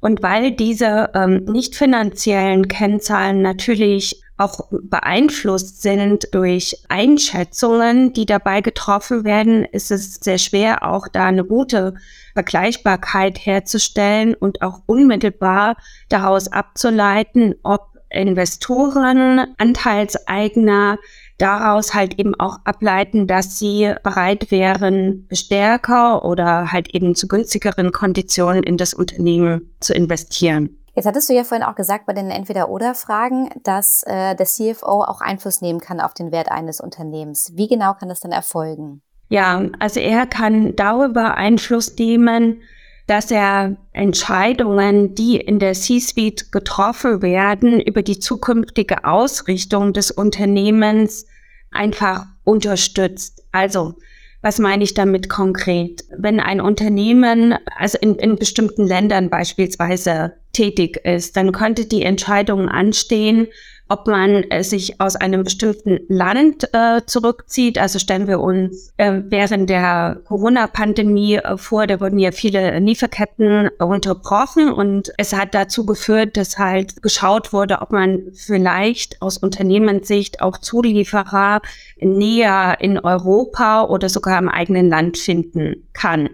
Und 0.00 0.22
weil 0.22 0.50
diese 0.50 1.10
ähm, 1.14 1.44
nicht 1.44 1.76
finanziellen 1.76 2.66
Kennzahlen 2.66 3.40
natürlich 3.40 4.20
auch 4.36 4.68
beeinflusst 4.70 5.82
sind 5.82 6.26
durch 6.32 6.82
Einschätzungen, 6.88 8.12
die 8.12 8.26
dabei 8.26 8.60
getroffen 8.60 9.24
werden, 9.24 9.64
ist 9.64 9.92
es 9.92 10.14
sehr 10.14 10.38
schwer, 10.38 10.82
auch 10.82 11.06
da 11.06 11.26
eine 11.26 11.44
gute 11.44 11.94
Vergleichbarkeit 12.34 13.38
herzustellen 13.38 14.34
und 14.34 14.62
auch 14.62 14.80
unmittelbar 14.86 15.76
daraus 16.08 16.48
abzuleiten, 16.48 17.54
ob 17.62 17.92
Investoren, 18.10 19.54
Anteilseigner 19.58 20.98
daraus 21.42 21.92
halt 21.92 22.18
eben 22.18 22.38
auch 22.38 22.58
ableiten, 22.64 23.26
dass 23.26 23.58
sie 23.58 23.92
bereit 24.02 24.50
wären, 24.50 25.26
stärker 25.32 26.24
oder 26.24 26.70
halt 26.70 26.94
eben 26.94 27.14
zu 27.14 27.26
günstigeren 27.26 27.90
Konditionen 27.90 28.62
in 28.62 28.76
das 28.76 28.94
Unternehmen 28.94 29.74
zu 29.80 29.92
investieren. 29.92 30.78
Jetzt 30.94 31.06
hattest 31.06 31.28
du 31.28 31.34
ja 31.34 31.42
vorhin 31.42 31.66
auch 31.66 31.74
gesagt 31.74 32.06
bei 32.06 32.12
den 32.12 32.30
Entweder-Oder-Fragen, 32.30 33.48
dass 33.64 34.02
äh, 34.04 34.36
der 34.36 34.46
CFO 34.46 35.02
auch 35.02 35.20
Einfluss 35.20 35.62
nehmen 35.62 35.80
kann 35.80 36.00
auf 36.00 36.14
den 36.14 36.30
Wert 36.32 36.50
eines 36.50 36.80
Unternehmens. 36.80 37.52
Wie 37.54 37.66
genau 37.66 37.94
kann 37.94 38.10
das 38.10 38.20
dann 38.20 38.32
erfolgen? 38.32 39.00
Ja, 39.28 39.62
also 39.78 40.00
er 40.00 40.26
kann 40.26 40.76
darüber 40.76 41.34
Einfluss 41.34 41.96
nehmen, 41.96 42.60
dass 43.06 43.30
er 43.30 43.76
Entscheidungen, 43.92 45.14
die 45.14 45.38
in 45.38 45.58
der 45.58 45.72
C-Suite 45.72 46.52
getroffen 46.52 47.22
werden, 47.22 47.80
über 47.80 48.02
die 48.02 48.18
zukünftige 48.18 49.04
Ausrichtung 49.04 49.94
des 49.94 50.10
Unternehmens 50.10 51.26
einfach 51.72 52.26
unterstützt. 52.44 53.44
Also, 53.52 53.94
was 54.40 54.58
meine 54.58 54.82
ich 54.82 54.94
damit 54.94 55.28
konkret? 55.28 56.04
Wenn 56.16 56.40
ein 56.40 56.60
Unternehmen, 56.60 57.54
also 57.76 57.96
in, 58.00 58.16
in 58.16 58.36
bestimmten 58.36 58.86
Ländern 58.86 59.30
beispielsweise 59.30 60.32
tätig 60.52 60.96
ist, 61.04 61.36
dann 61.36 61.52
könnte 61.52 61.86
die 61.86 62.02
Entscheidung 62.02 62.68
anstehen, 62.68 63.46
ob 63.92 64.06
man 64.06 64.44
äh, 64.44 64.64
sich 64.64 65.00
aus 65.00 65.16
einem 65.16 65.44
bestimmten 65.44 66.00
Land 66.08 66.66
äh, 66.72 67.02
zurückzieht. 67.04 67.76
Also 67.78 67.98
stellen 67.98 68.26
wir 68.26 68.40
uns 68.40 68.92
äh, 68.96 69.20
während 69.26 69.68
der 69.68 70.22
Corona-Pandemie 70.24 71.36
äh, 71.36 71.58
vor, 71.58 71.86
da 71.86 72.00
wurden 72.00 72.18
ja 72.18 72.32
viele 72.32 72.78
Lieferketten 72.78 73.68
unterbrochen 73.78 74.72
und 74.72 75.12
es 75.18 75.34
hat 75.34 75.54
dazu 75.54 75.84
geführt, 75.84 76.38
dass 76.38 76.56
halt 76.56 77.02
geschaut 77.02 77.52
wurde, 77.52 77.82
ob 77.82 77.92
man 77.92 78.22
vielleicht 78.32 79.20
aus 79.20 79.36
Unternehmenssicht 79.36 80.40
auch 80.40 80.56
Zulieferer 80.56 81.60
näher 82.00 82.78
in 82.80 82.98
Europa 82.98 83.84
oder 83.84 84.08
sogar 84.08 84.38
im 84.38 84.48
eigenen 84.48 84.88
Land 84.88 85.18
finden 85.18 85.86
kann. 85.92 86.30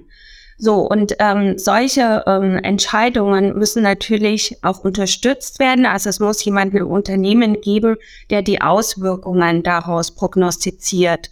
So, 0.60 0.80
und 0.80 1.14
ähm, 1.20 1.56
solche 1.56 2.24
ähm, 2.26 2.56
Entscheidungen 2.56 3.56
müssen 3.56 3.84
natürlich 3.84 4.56
auch 4.62 4.80
unterstützt 4.80 5.60
werden. 5.60 5.86
Also 5.86 6.10
es 6.10 6.18
muss 6.18 6.44
jemanden 6.44 6.78
im 6.78 6.88
Unternehmen 6.88 7.60
geben, 7.60 7.96
der 8.28 8.42
die 8.42 8.60
Auswirkungen 8.60 9.62
daraus 9.62 10.10
prognostiziert. 10.10 11.30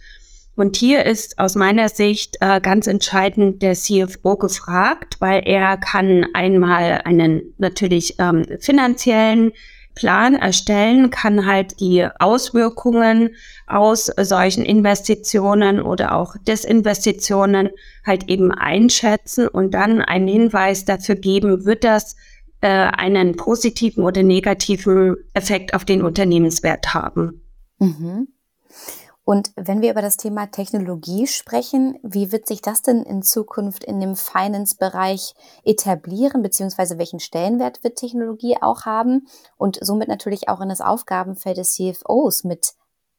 Und 0.55 0.77
hier 0.77 1.05
ist 1.05 1.37
aus 1.39 1.55
meiner 1.55 1.89
Sicht 1.89 2.37
äh, 2.39 2.61
ganz 2.61 2.87
entscheidend 2.87 3.61
der 3.61 3.73
CFO 3.73 4.37
gefragt, 4.37 5.17
weil 5.19 5.43
er 5.45 5.75
kann 5.75 6.25
einmal 6.33 7.01
einen 7.03 7.53
natürlich 7.57 8.15
ähm, 8.19 8.45
finanziellen 8.59 9.51
Plan 9.97 10.35
erstellen, 10.35 11.09
kann 11.09 11.47
halt 11.47 11.79
die 11.79 12.07
Auswirkungen 12.19 13.35
aus 13.65 14.05
solchen 14.05 14.63
Investitionen 14.63 15.81
oder 15.81 16.15
auch 16.15 16.35
Desinvestitionen 16.47 17.69
halt 18.05 18.29
eben 18.29 18.51
einschätzen 18.51 19.47
und 19.47 19.71
dann 19.71 20.03
einen 20.03 20.27
Hinweis 20.27 20.85
dafür 20.85 21.15
geben, 21.15 21.65
wird 21.65 21.83
das 21.83 22.15
äh, 22.61 22.67
einen 22.67 23.35
positiven 23.37 24.03
oder 24.03 24.21
negativen 24.21 25.17
Effekt 25.33 25.73
auf 25.73 25.83
den 25.83 26.03
Unternehmenswert 26.03 26.93
haben. 26.93 27.41
Mhm. 27.79 28.27
Und 29.27 29.51
wenn 29.57 29.81
wir 29.81 29.91
über 29.91 30.01
das 30.01 30.15
Thema 30.15 30.51
Technologie 30.51 31.27
sprechen, 31.27 31.99
wie 32.01 32.31
wird 32.31 32.47
sich 32.47 32.61
das 32.61 32.81
denn 32.81 33.03
in 33.03 33.21
Zukunft 33.21 33.83
in 33.83 33.99
dem 33.99 34.15
Finance-Bereich 34.15 35.33
etablieren, 35.65 36.41
beziehungsweise 36.41 36.97
welchen 36.97 37.19
Stellenwert 37.19 37.83
wird 37.83 37.97
Technologie 37.97 38.55
auch 38.61 38.85
haben 38.85 39.27
und 39.57 39.79
somit 39.81 40.07
natürlich 40.07 40.47
auch 40.47 40.61
in 40.61 40.69
das 40.69 40.79
Aufgabenfeld 40.79 41.57
des 41.57 41.73
CFOs 41.73 42.45
mit 42.45 42.75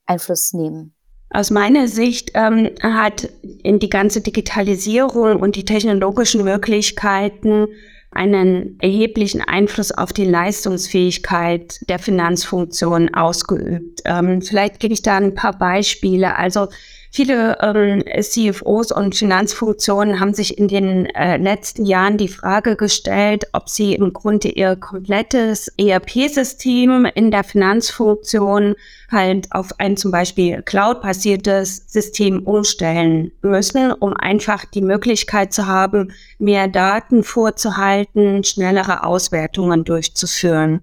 Einfluss 0.06 0.54
nehmen? 0.54 0.94
Aus 1.28 1.50
meiner 1.50 1.88
Sicht 1.88 2.30
ähm, 2.32 2.70
hat 2.80 3.28
in 3.62 3.78
die 3.78 3.90
ganze 3.90 4.22
Digitalisierung 4.22 5.42
und 5.42 5.56
die 5.56 5.66
technologischen 5.66 6.42
Möglichkeiten 6.42 7.66
einen 8.10 8.78
erheblichen 8.80 9.42
Einfluss 9.42 9.92
auf 9.92 10.12
die 10.12 10.24
Leistungsfähigkeit 10.24 11.80
der 11.88 11.98
Finanzfunktion 11.98 13.14
ausgeübt. 13.14 14.00
Ähm, 14.04 14.42
vielleicht 14.42 14.80
gebe 14.80 14.94
ich 14.94 15.02
da 15.02 15.16
ein 15.16 15.34
paar 15.34 15.58
Beispiele. 15.58 16.36
Also 16.36 16.68
Viele 17.10 17.58
ähm, 17.60 18.04
CFOs 18.20 18.92
und 18.92 19.14
Finanzfunktionen 19.14 20.20
haben 20.20 20.34
sich 20.34 20.58
in 20.58 20.68
den 20.68 21.06
äh, 21.06 21.38
letzten 21.38 21.86
Jahren 21.86 22.18
die 22.18 22.28
Frage 22.28 22.76
gestellt, 22.76 23.46
ob 23.52 23.68
sie 23.68 23.94
im 23.94 24.12
Grunde 24.12 24.48
ihr 24.48 24.76
komplettes 24.76 25.68
ERP-System 25.78 27.06
in 27.14 27.30
der 27.30 27.44
Finanzfunktion 27.44 28.74
halt 29.10 29.48
auf 29.52 29.72
ein 29.78 29.96
zum 29.96 30.10
Beispiel 30.10 30.62
cloud-basiertes 30.62 31.84
System 31.86 32.42
umstellen 32.42 33.32
müssen, 33.40 33.92
um 33.92 34.14
einfach 34.14 34.66
die 34.66 34.82
Möglichkeit 34.82 35.52
zu 35.52 35.66
haben, 35.66 36.12
mehr 36.38 36.68
Daten 36.68 37.24
vorzuhalten, 37.24 38.44
schnellere 38.44 39.04
Auswertungen 39.04 39.84
durchzuführen. 39.84 40.82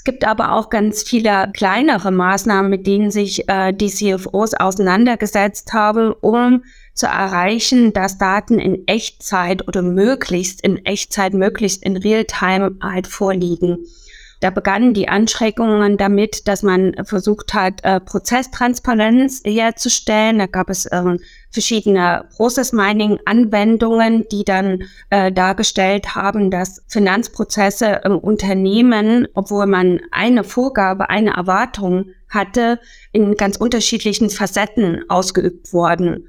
Es 0.00 0.04
gibt 0.04 0.24
aber 0.26 0.52
auch 0.52 0.70
ganz 0.70 1.02
viele 1.02 1.50
kleinere 1.52 2.10
Maßnahmen, 2.10 2.70
mit 2.70 2.86
denen 2.86 3.10
sich 3.10 3.46
äh, 3.50 3.74
die 3.74 3.90
CFOs 3.90 4.54
auseinandergesetzt 4.54 5.74
haben, 5.74 6.14
um 6.22 6.64
zu 6.94 7.04
erreichen, 7.04 7.92
dass 7.92 8.16
Daten 8.16 8.58
in 8.58 8.88
Echtzeit 8.88 9.68
oder 9.68 9.82
möglichst 9.82 10.62
in 10.62 10.86
Echtzeit, 10.86 11.34
möglichst 11.34 11.84
in 11.84 11.98
Realtime 11.98 12.76
halt 12.82 13.08
vorliegen. 13.08 13.84
Da 14.40 14.48
begannen 14.48 14.94
die 14.94 15.08
Anschränkungen 15.08 15.98
damit, 15.98 16.48
dass 16.48 16.62
man 16.62 16.94
versucht 17.04 17.52
hat, 17.52 17.84
äh, 17.84 18.00
Prozesstransparenz 18.00 19.42
herzustellen. 19.44 20.38
Da 20.38 20.46
gab 20.46 20.70
es 20.70 20.86
äh, 20.86 21.02
verschiedene 21.50 22.24
Process 22.34 22.72
Mining 22.72 23.18
Anwendungen, 23.26 24.26
die 24.32 24.44
dann 24.44 24.84
äh, 25.10 25.30
dargestellt 25.30 26.14
haben, 26.14 26.50
dass 26.50 26.82
Finanzprozesse 26.88 28.00
im 28.04 28.18
Unternehmen, 28.18 29.28
obwohl 29.34 29.66
man 29.66 30.00
eine 30.10 30.42
Vorgabe, 30.42 31.10
eine 31.10 31.34
Erwartung 31.34 32.06
hatte, 32.30 32.80
in 33.12 33.34
ganz 33.34 33.58
unterschiedlichen 33.58 34.30
Facetten 34.30 35.04
ausgeübt 35.08 35.72
wurden 35.72 36.26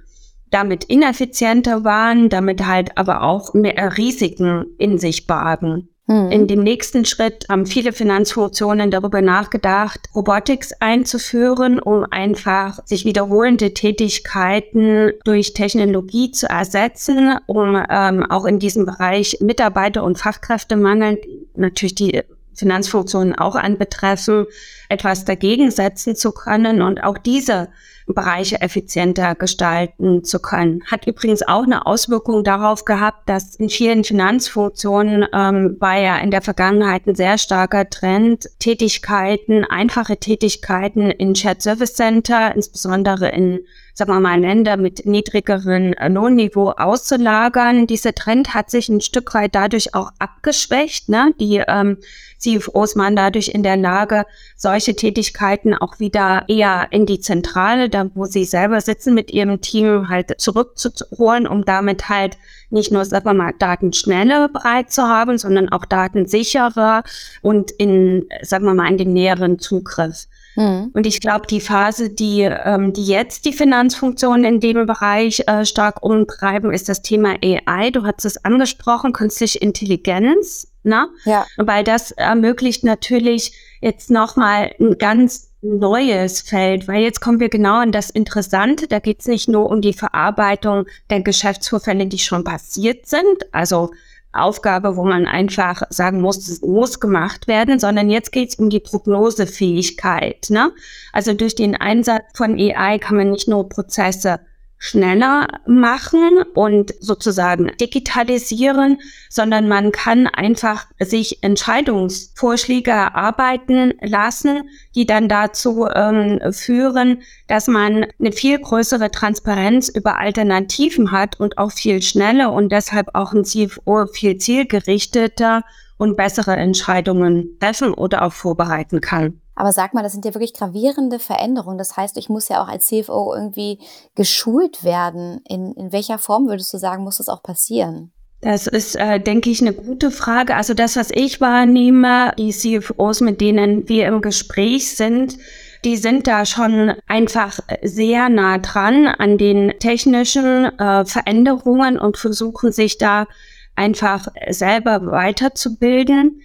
damit 0.52 0.84
ineffizienter 0.84 1.86
waren, 1.86 2.28
damit 2.28 2.66
halt 2.66 2.98
aber 2.98 3.24
auch 3.24 3.54
mehr 3.54 3.98
Risiken 3.98 4.66
in 4.78 5.00
sich 5.00 5.26
bargen. 5.26 5.88
Mhm. 6.12 6.32
In 6.32 6.48
dem 6.48 6.64
nächsten 6.64 7.06
Schritt 7.06 7.46
haben 7.50 7.66
viele 7.66 7.94
Finanzfunktionen 7.94 8.92
darüber 8.92 9.22
nachgedacht, 9.22 10.10
Robotics 10.14 10.74
einzuführen, 10.80 11.80
um 11.80 12.06
einfach 12.10 12.80
sich 12.86 13.06
wiederholende 13.06 13.74
Tätigkeiten 13.74 15.12
durch 15.24 15.54
Technologie 15.54 16.32
zu 16.32 16.50
ersetzen, 16.50 17.38
um 17.48 17.82
ähm, 17.90 18.30
auch 18.30 18.46
in 18.46 18.60
diesem 18.60 18.86
Bereich 18.86 19.38
Mitarbeiter- 19.40 20.04
und 20.04 20.18
Fachkräftemangel, 20.18 21.22
natürlich 21.56 21.96
die 21.96 22.22
Finanzfunktionen 22.54 23.34
auch 23.36 23.56
anbetreffen, 23.56 24.46
etwas 24.90 25.24
dagegen 25.24 25.72
setzen 25.72 26.16
zu 26.16 26.32
können 26.34 26.82
und 26.82 27.04
auch 27.04 27.18
diese 27.18 27.70
Bereiche 28.14 28.62
effizienter 28.62 29.36
gestalten 29.36 30.24
zu 30.24 30.40
können. 30.40 30.82
Hat 30.90 31.08
übrigens 31.08 31.42
auch 31.48 31.64
eine 31.64 31.86
Auswirkung 31.86 32.44
darauf 32.44 32.86
gehabt, 32.86 33.28
dass 33.30 33.56
in 33.56 33.70
vielen 33.70 34.04
Finanzfunktionen 34.04 35.26
ähm, 35.34 35.78
war 35.80 36.00
ja 36.00 36.18
in 36.18 36.32
der 36.32 36.42
Vergangenheit 36.42 37.08
ein 37.08 37.16
sehr 37.16 37.38
starker 37.38 37.90
Trend, 37.90 38.50
Tätigkeiten, 38.60 39.66
einfache 39.66 40.18
Tätigkeiten 40.18 41.12
in 41.12 41.36
Shared 41.36 41.62
Service 41.62 41.94
Center, 41.94 42.56
insbesondere 42.56 43.30
in 43.30 43.62
sagen 43.94 44.12
wir 44.12 44.20
mal, 44.20 44.40
Länder 44.40 44.78
mit 44.78 45.06
niedrigeren 45.06 45.94
Lohnniveau 46.08 46.72
auszulagern. 46.72 47.88
Dieser 47.88 48.16
Trend 48.16 48.54
hat 48.54 48.70
sich 48.70 48.90
ein 48.90 49.02
Stück 49.02 49.34
weit 49.34 49.54
dadurch 49.56 49.94
auch 49.94 50.12
abgeschwächt. 50.20 51.10
Ne? 51.10 51.34
Die 51.40 51.62
ähm, 51.68 51.98
CFOs 52.40 52.96
waren 52.96 53.16
dadurch 53.16 53.50
in 53.50 53.64
der 53.64 53.78
Lage, 53.78 54.26
solche 54.56 54.96
Tätigkeiten 54.96 55.76
auch 55.76 56.00
wieder 56.00 56.46
eher 56.48 56.88
in 56.92 57.06
die 57.06 57.20
Zentrale, 57.20 57.90
wo 58.14 58.26
sie 58.26 58.46
selber 58.46 58.82
sitzen, 58.82 59.14
mit 59.14 59.32
ihrem 59.32 59.62
Team 59.62 60.10
halt 60.10 60.40
zurückzuholen, 60.40 61.48
um 61.48 61.66
damit 61.66 62.10
halt 62.10 62.38
nicht 62.70 62.92
nur, 62.92 63.06
sagen 63.06 63.26
wir 63.26 63.34
mal, 63.34 63.54
Daten 63.58 63.94
schneller 63.94 64.50
bereit 64.50 64.92
zu 64.92 65.04
haben, 65.04 65.38
sondern 65.38 65.70
auch 65.70 65.86
Daten 65.86 66.26
sicherer 66.26 67.04
und 67.42 67.72
in, 67.72 68.28
sagen 68.42 68.66
wir 68.66 68.74
mal, 68.74 68.90
in 68.90 68.98
den 68.98 69.14
näheren 69.14 69.60
Zugriff. 69.60 70.28
Mhm. 70.56 70.92
Und 70.94 71.06
ich 71.06 71.22
glaube, 71.22 71.48
die 71.48 71.62
Phase, 71.62 72.10
die, 72.10 72.42
ähm, 72.42 72.94
die 72.94 73.06
jetzt 73.06 73.46
die 73.46 73.54
Finanzfunktionen 73.54 74.44
in 74.46 74.60
dem 74.60 74.86
Bereich 74.86 75.44
äh, 75.48 75.66
stark 75.66 76.04
umtreiben, 76.04 76.74
ist 76.74 76.90
das 76.90 77.02
Thema 77.02 77.36
AI. 77.42 77.92
Du 77.92 78.04
hast 78.04 78.26
es 78.26 78.44
angesprochen, 78.44 79.14
künstliche 79.14 79.60
Intelligenz. 79.60 80.68
Ne? 80.84 81.08
Ja. 81.26 81.46
Weil 81.58 81.84
das 81.84 82.12
ermöglicht 82.12 82.84
natürlich 82.84 83.54
jetzt 83.82 84.10
nochmal 84.10 84.72
ein 84.80 84.98
ganz 84.98 85.51
neues 85.62 86.42
Feld, 86.42 86.88
weil 86.88 87.04
jetzt 87.04 87.22
kommen 87.22 87.40
wir 87.40 87.50
genau 87.50 87.80
an 87.80 87.92
das 87.92 88.10
Interessante. 88.10 88.88
Da 88.88 89.00
geht 89.00 89.22
es 89.22 89.28
nicht 89.28 89.48
nur 89.48 89.70
um 89.70 89.82
die 89.82 89.94
Verarbeitung 89.94 90.86
der 91.10 91.22
Geschäftsvorfälle, 91.22 92.08
die 92.08 92.20
schon 92.20 92.44
passiert 92.44 93.08
sind, 93.08 93.46
also 93.52 93.92
Aufgabe, 94.34 94.96
wo 94.96 95.04
man 95.04 95.28
einfach 95.28 95.84
sagen 95.90 96.22
muss, 96.22 96.48
es 96.48 96.62
muss 96.62 97.00
gemacht 97.00 97.48
werden, 97.48 97.80
sondern 97.80 98.10
jetzt 98.10 98.32
geht 98.32 98.50
es 98.50 98.56
um 98.56 98.70
die 98.70 98.80
Prognosefähigkeit. 98.80 100.48
Ne? 100.50 100.72
Also 101.12 101.34
durch 101.34 101.56
den 101.56 101.76
Einsatz 101.76 102.24
von 102.34 102.58
AI 102.58 102.98
kann 102.98 103.18
man 103.18 103.32
nicht 103.32 103.50
nur 103.50 103.68
Prozesse 103.68 104.40
schneller 104.84 105.48
machen 105.68 106.42
und 106.56 106.96
sozusagen 107.00 107.72
digitalisieren, 107.80 108.98
sondern 109.30 109.68
man 109.68 109.92
kann 109.92 110.26
einfach 110.26 110.88
sich 111.00 111.44
Entscheidungsvorschläge 111.44 112.90
erarbeiten 112.90 113.94
lassen, 114.02 114.64
die 114.96 115.06
dann 115.06 115.30
dazu 115.30 115.86
ähm, 115.94 116.40
führen, 116.52 117.22
dass 117.48 117.68
man 117.68 118.08
eine 118.20 118.32
viel 118.32 118.58
größere 118.58 119.12
Transparenz 119.12 119.88
über 119.88 120.18
Alternativen 120.18 121.12
hat 121.12 121.40
und 121.40 121.60
auch 121.60 121.72
viel 121.72 122.02
schneller 122.02 122.52
und 122.52 122.72
deshalb 122.72 123.10
auch 123.14 123.34
ein 123.34 123.46
CFO 123.46 124.08
viel 124.08 124.40
zielgerichteter 124.40 125.64
und 125.98 126.18
bessere 126.18 126.56
Entscheidungen 126.56 127.60
treffen 127.60 127.94
oder 127.94 128.24
auch 128.24 128.34
vorbereiten 128.34 129.00
kann. 129.00 129.41
Aber 129.56 129.74
sag 129.74 129.94
mal, 129.94 130.04
das 130.04 130.14
sind 130.14 130.26
ja 130.26 130.34
wirklich 130.34 130.54
gravierende 130.54 131.20
Veränderungen. 131.20 131.78
Das 131.78 131.98
heißt, 131.98 132.18
ich 132.18 132.30
muss 132.30 132.50
ja 132.50 132.64
auch 132.64 132.68
als 132.68 132.88
CFO 132.88 133.34
irgendwie 133.34 133.80
geschult 134.16 134.84
werden. 134.84 135.42
In, 135.48 135.74
in 135.74 135.92
welcher 135.92 136.18
Form 136.18 136.48
würdest 136.48 136.74
du 136.74 136.78
sagen, 136.78 137.04
muss 137.04 137.18
das 137.18 137.30
auch 137.30 137.44
passieren? 137.44 138.12
Das 138.42 138.66
ist, 138.66 138.96
äh, 138.96 139.20
denke 139.20 139.52
ich, 139.52 139.62
eine 139.62 139.74
gute 139.74 140.10
Frage. 140.10 140.56
Also 140.56 140.74
das, 140.74 140.96
was 140.96 141.12
ich 141.12 141.42
wahrnehme, 141.42 142.34
die 142.40 142.52
CFOs, 142.52 143.22
mit 143.22 143.40
denen 143.40 143.88
wir 143.88 144.08
im 144.08 144.22
Gespräch 144.22 144.96
sind, 144.96 145.38
die 145.86 145.96
sind 145.96 146.28
da 146.28 146.46
schon 146.46 146.94
einfach 147.08 147.60
sehr 147.84 148.30
nah 148.30 148.58
dran 148.58 149.08
an 149.08 149.38
den 149.38 149.74
technischen 149.80 150.66
äh, 150.80 151.06
Veränderungen 151.06 152.00
und 152.00 152.18
versuchen 152.18 152.72
sich 152.72 152.98
da 152.98 153.28
einfach 153.76 154.28
selber 154.50 155.06
weiterzubilden. 155.06 156.42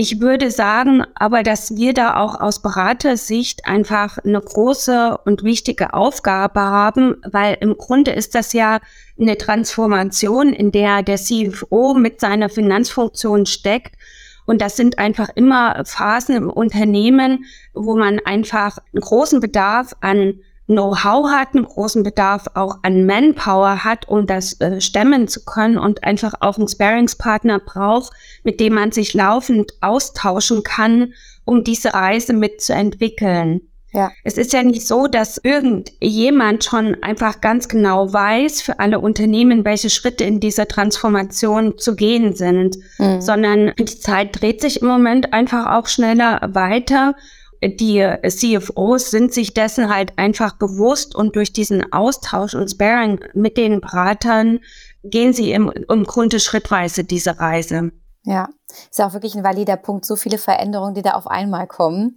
Ich 0.00 0.20
würde 0.20 0.52
sagen, 0.52 1.02
aber 1.16 1.42
dass 1.42 1.74
wir 1.74 1.92
da 1.92 2.18
auch 2.18 2.40
aus 2.40 2.62
Beratersicht 2.62 3.66
einfach 3.66 4.18
eine 4.18 4.40
große 4.40 5.18
und 5.24 5.42
wichtige 5.42 5.92
Aufgabe 5.92 6.60
haben, 6.60 7.16
weil 7.28 7.56
im 7.60 7.76
Grunde 7.76 8.12
ist 8.12 8.36
das 8.36 8.52
ja 8.52 8.78
eine 9.20 9.36
Transformation, 9.36 10.52
in 10.52 10.70
der 10.70 11.02
der 11.02 11.16
CFO 11.16 11.94
mit 11.94 12.20
seiner 12.20 12.48
Finanzfunktion 12.48 13.44
steckt. 13.44 13.96
Und 14.46 14.60
das 14.60 14.76
sind 14.76 15.00
einfach 15.00 15.30
immer 15.34 15.82
Phasen 15.84 16.36
im 16.36 16.48
Unternehmen, 16.48 17.46
wo 17.74 17.96
man 17.96 18.20
einfach 18.24 18.78
einen 18.94 19.00
großen 19.00 19.40
Bedarf 19.40 19.96
an 20.00 20.38
Know-how 20.68 21.30
hat, 21.30 21.54
einen 21.54 21.64
großen 21.64 22.02
Bedarf 22.02 22.44
auch 22.54 22.78
an 22.82 23.06
Manpower 23.06 23.84
hat, 23.84 24.06
um 24.06 24.26
das 24.26 24.60
äh, 24.60 24.82
stemmen 24.82 25.26
zu 25.26 25.44
können 25.44 25.78
und 25.78 26.04
einfach 26.04 26.34
auch 26.40 26.58
einen 26.58 26.68
Sparingspartner 26.68 27.58
braucht, 27.58 28.12
mit 28.44 28.60
dem 28.60 28.74
man 28.74 28.92
sich 28.92 29.14
laufend 29.14 29.72
austauschen 29.80 30.62
kann, 30.62 31.14
um 31.46 31.64
diese 31.64 31.94
Reise 31.94 32.34
mitzuentwickeln. 32.34 33.62
Ja. 33.92 34.10
Es 34.22 34.36
ist 34.36 34.52
ja 34.52 34.62
nicht 34.62 34.86
so, 34.86 35.06
dass 35.06 35.38
irgendjemand 35.38 36.64
schon 36.64 37.02
einfach 37.02 37.40
ganz 37.40 37.68
genau 37.68 38.12
weiß 38.12 38.60
für 38.60 38.78
alle 38.80 39.00
Unternehmen, 39.00 39.64
welche 39.64 39.88
Schritte 39.88 40.24
in 40.24 40.40
dieser 40.40 40.68
Transformation 40.68 41.78
zu 41.78 41.96
gehen 41.96 42.34
sind, 42.34 42.76
mhm. 42.98 43.22
sondern 43.22 43.72
die 43.78 43.86
Zeit 43.86 44.38
dreht 44.38 44.60
sich 44.60 44.82
im 44.82 44.88
Moment 44.88 45.32
einfach 45.32 45.72
auch 45.72 45.86
schneller 45.86 46.40
weiter 46.52 47.14
die 47.62 48.06
CFOs 48.28 49.10
sind 49.10 49.32
sich 49.32 49.54
dessen 49.54 49.92
halt 49.92 50.16
einfach 50.16 50.56
bewusst 50.56 51.14
und 51.14 51.36
durch 51.36 51.52
diesen 51.52 51.92
Austausch 51.92 52.54
und 52.54 52.70
Sparing 52.70 53.20
mit 53.34 53.56
den 53.56 53.80
Beratern 53.80 54.60
gehen 55.04 55.32
sie 55.32 55.52
im, 55.52 55.70
im 55.70 56.04
Grunde 56.04 56.40
schrittweise 56.40 57.04
diese 57.04 57.38
Reise. 57.38 57.92
Ja, 58.24 58.48
ist 58.90 59.00
auch 59.00 59.12
wirklich 59.12 59.34
ein 59.34 59.44
valider 59.44 59.76
Punkt. 59.76 60.04
So 60.04 60.16
viele 60.16 60.38
Veränderungen, 60.38 60.94
die 60.94 61.02
da 61.02 61.12
auf 61.12 61.26
einmal 61.26 61.66
kommen. 61.66 62.14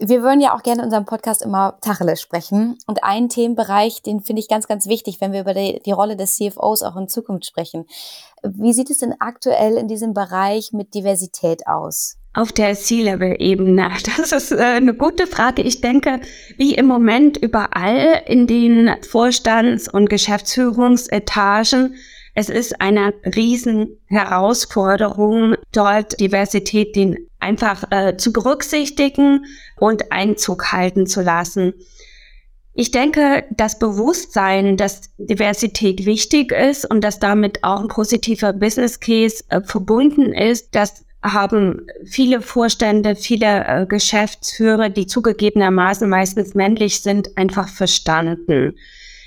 Wir 0.00 0.22
würden 0.22 0.40
ja 0.40 0.54
auch 0.54 0.62
gerne 0.62 0.80
in 0.80 0.86
unserem 0.86 1.04
Podcast 1.04 1.42
immer 1.42 1.78
Tacheles 1.80 2.20
sprechen. 2.20 2.76
Und 2.86 3.04
einen 3.04 3.28
Themenbereich, 3.28 4.02
den 4.02 4.20
finde 4.20 4.40
ich 4.40 4.48
ganz, 4.48 4.66
ganz 4.66 4.86
wichtig, 4.86 5.20
wenn 5.20 5.32
wir 5.32 5.40
über 5.40 5.54
die, 5.54 5.80
die 5.86 5.92
Rolle 5.92 6.16
des 6.16 6.36
CFOs 6.36 6.82
auch 6.82 6.96
in 6.96 7.08
Zukunft 7.08 7.46
sprechen. 7.46 7.86
Wie 8.42 8.72
sieht 8.72 8.90
es 8.90 8.98
denn 8.98 9.14
aktuell 9.20 9.76
in 9.76 9.88
diesem 9.88 10.12
Bereich 10.12 10.72
mit 10.72 10.94
Diversität 10.94 11.66
aus? 11.66 12.16
Auf 12.36 12.52
der 12.52 12.74
C-Level-Ebene? 12.74 13.90
Das 14.16 14.32
ist 14.32 14.52
äh, 14.52 14.62
eine 14.62 14.94
gute 14.94 15.26
Frage. 15.26 15.62
Ich 15.62 15.80
denke, 15.80 16.20
wie 16.56 16.74
im 16.74 16.86
Moment 16.86 17.36
überall 17.36 18.22
in 18.26 18.46
den 18.46 18.90
Vorstands- 19.08 19.88
und 19.92 20.08
Geschäftsführungsetagen, 20.08 21.96
es 22.34 22.50
ist 22.50 22.80
eine 22.82 23.14
riesen 23.34 23.98
Herausforderung, 24.06 25.56
dort 25.72 26.20
Diversität 26.20 26.94
den 26.94 27.16
einfach 27.40 27.90
äh, 27.90 28.16
zu 28.18 28.32
berücksichtigen 28.32 29.46
und 29.78 30.12
Einzug 30.12 30.70
halten 30.72 31.06
zu 31.06 31.22
lassen. 31.22 31.72
Ich 32.74 32.90
denke, 32.90 33.44
das 33.50 33.78
Bewusstsein, 33.78 34.76
dass 34.76 35.14
Diversität 35.16 36.04
wichtig 36.04 36.52
ist 36.52 36.84
und 36.84 37.02
dass 37.02 37.18
damit 37.18 37.64
auch 37.64 37.80
ein 37.80 37.88
positiver 37.88 38.52
Business 38.52 39.00
Case 39.00 39.42
äh, 39.48 39.62
verbunden 39.62 40.34
ist, 40.34 40.74
das 40.74 41.05
haben 41.32 41.86
viele 42.04 42.40
Vorstände, 42.40 43.16
viele 43.16 43.64
äh, 43.66 43.86
Geschäftsführer, 43.86 44.88
die 44.88 45.06
zugegebenermaßen 45.06 46.08
meistens 46.08 46.54
männlich 46.54 47.02
sind, 47.02 47.36
einfach 47.36 47.68
verstanden. 47.68 48.74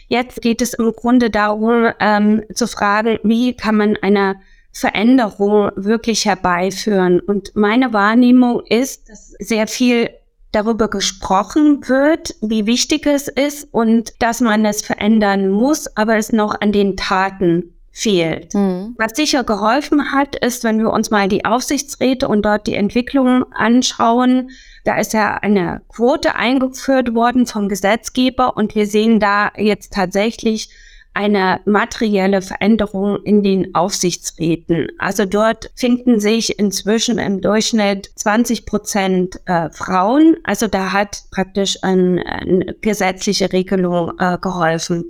Jetzt 0.07 0.41
geht 0.41 0.61
es 0.61 0.73
im 0.73 0.91
Grunde 0.93 1.29
darum, 1.29 1.91
ähm, 1.99 2.43
zu 2.53 2.67
fragen, 2.67 3.19
wie 3.23 3.55
kann 3.55 3.77
man 3.77 3.97
eine 4.01 4.37
Veränderung 4.71 5.71
wirklich 5.75 6.25
herbeiführen. 6.25 7.19
Und 7.19 7.55
meine 7.55 7.93
Wahrnehmung 7.93 8.61
ist, 8.65 9.09
dass 9.09 9.33
sehr 9.39 9.67
viel 9.67 10.09
darüber 10.51 10.89
gesprochen 10.89 11.87
wird, 11.87 12.35
wie 12.41 12.65
wichtig 12.65 13.05
es 13.05 13.27
ist 13.27 13.67
und 13.71 14.13
dass 14.19 14.41
man 14.41 14.65
es 14.65 14.81
verändern 14.81 15.49
muss, 15.49 15.95
aber 15.95 16.17
es 16.17 16.31
noch 16.31 16.59
an 16.59 16.71
den 16.71 16.97
Taten 16.97 17.75
fehlt. 17.91 18.53
Mhm. 18.53 18.95
Was 18.97 19.15
sicher 19.15 19.43
geholfen 19.43 20.11
hat, 20.11 20.35
ist, 20.35 20.63
wenn 20.63 20.79
wir 20.79 20.91
uns 20.91 21.09
mal 21.09 21.27
die 21.27 21.45
Aufsichtsräte 21.45 22.27
und 22.27 22.43
dort 22.43 22.67
die 22.67 22.75
Entwicklungen 22.75 23.43
anschauen, 23.53 24.51
da 24.85 24.97
ist 24.97 25.13
ja 25.13 25.35
eine 25.35 25.81
Quote 25.89 26.35
eingeführt 26.35 27.13
worden 27.13 27.45
vom 27.45 27.69
Gesetzgeber 27.69 28.55
und 28.55 28.75
wir 28.75 28.87
sehen 28.87 29.19
da 29.19 29.51
jetzt 29.57 29.93
tatsächlich 29.93 30.69
eine 31.13 31.59
materielle 31.65 32.41
Veränderung 32.41 33.17
in 33.23 33.43
den 33.43 33.75
Aufsichtsräten. 33.75 34.87
Also 34.99 35.25
dort 35.25 35.71
finden 35.75 36.19
sich 36.19 36.59
inzwischen 36.59 37.17
im 37.17 37.41
Durchschnitt 37.41 38.11
20 38.15 38.65
Prozent 38.65 39.39
äh, 39.45 39.69
Frauen. 39.71 40.37
Also 40.43 40.67
da 40.67 40.93
hat 40.93 41.23
praktisch 41.31 41.77
ein, 41.81 42.19
eine 42.19 42.75
gesetzliche 42.79 43.51
Regelung 43.51 44.13
äh, 44.19 44.37
geholfen. 44.39 45.07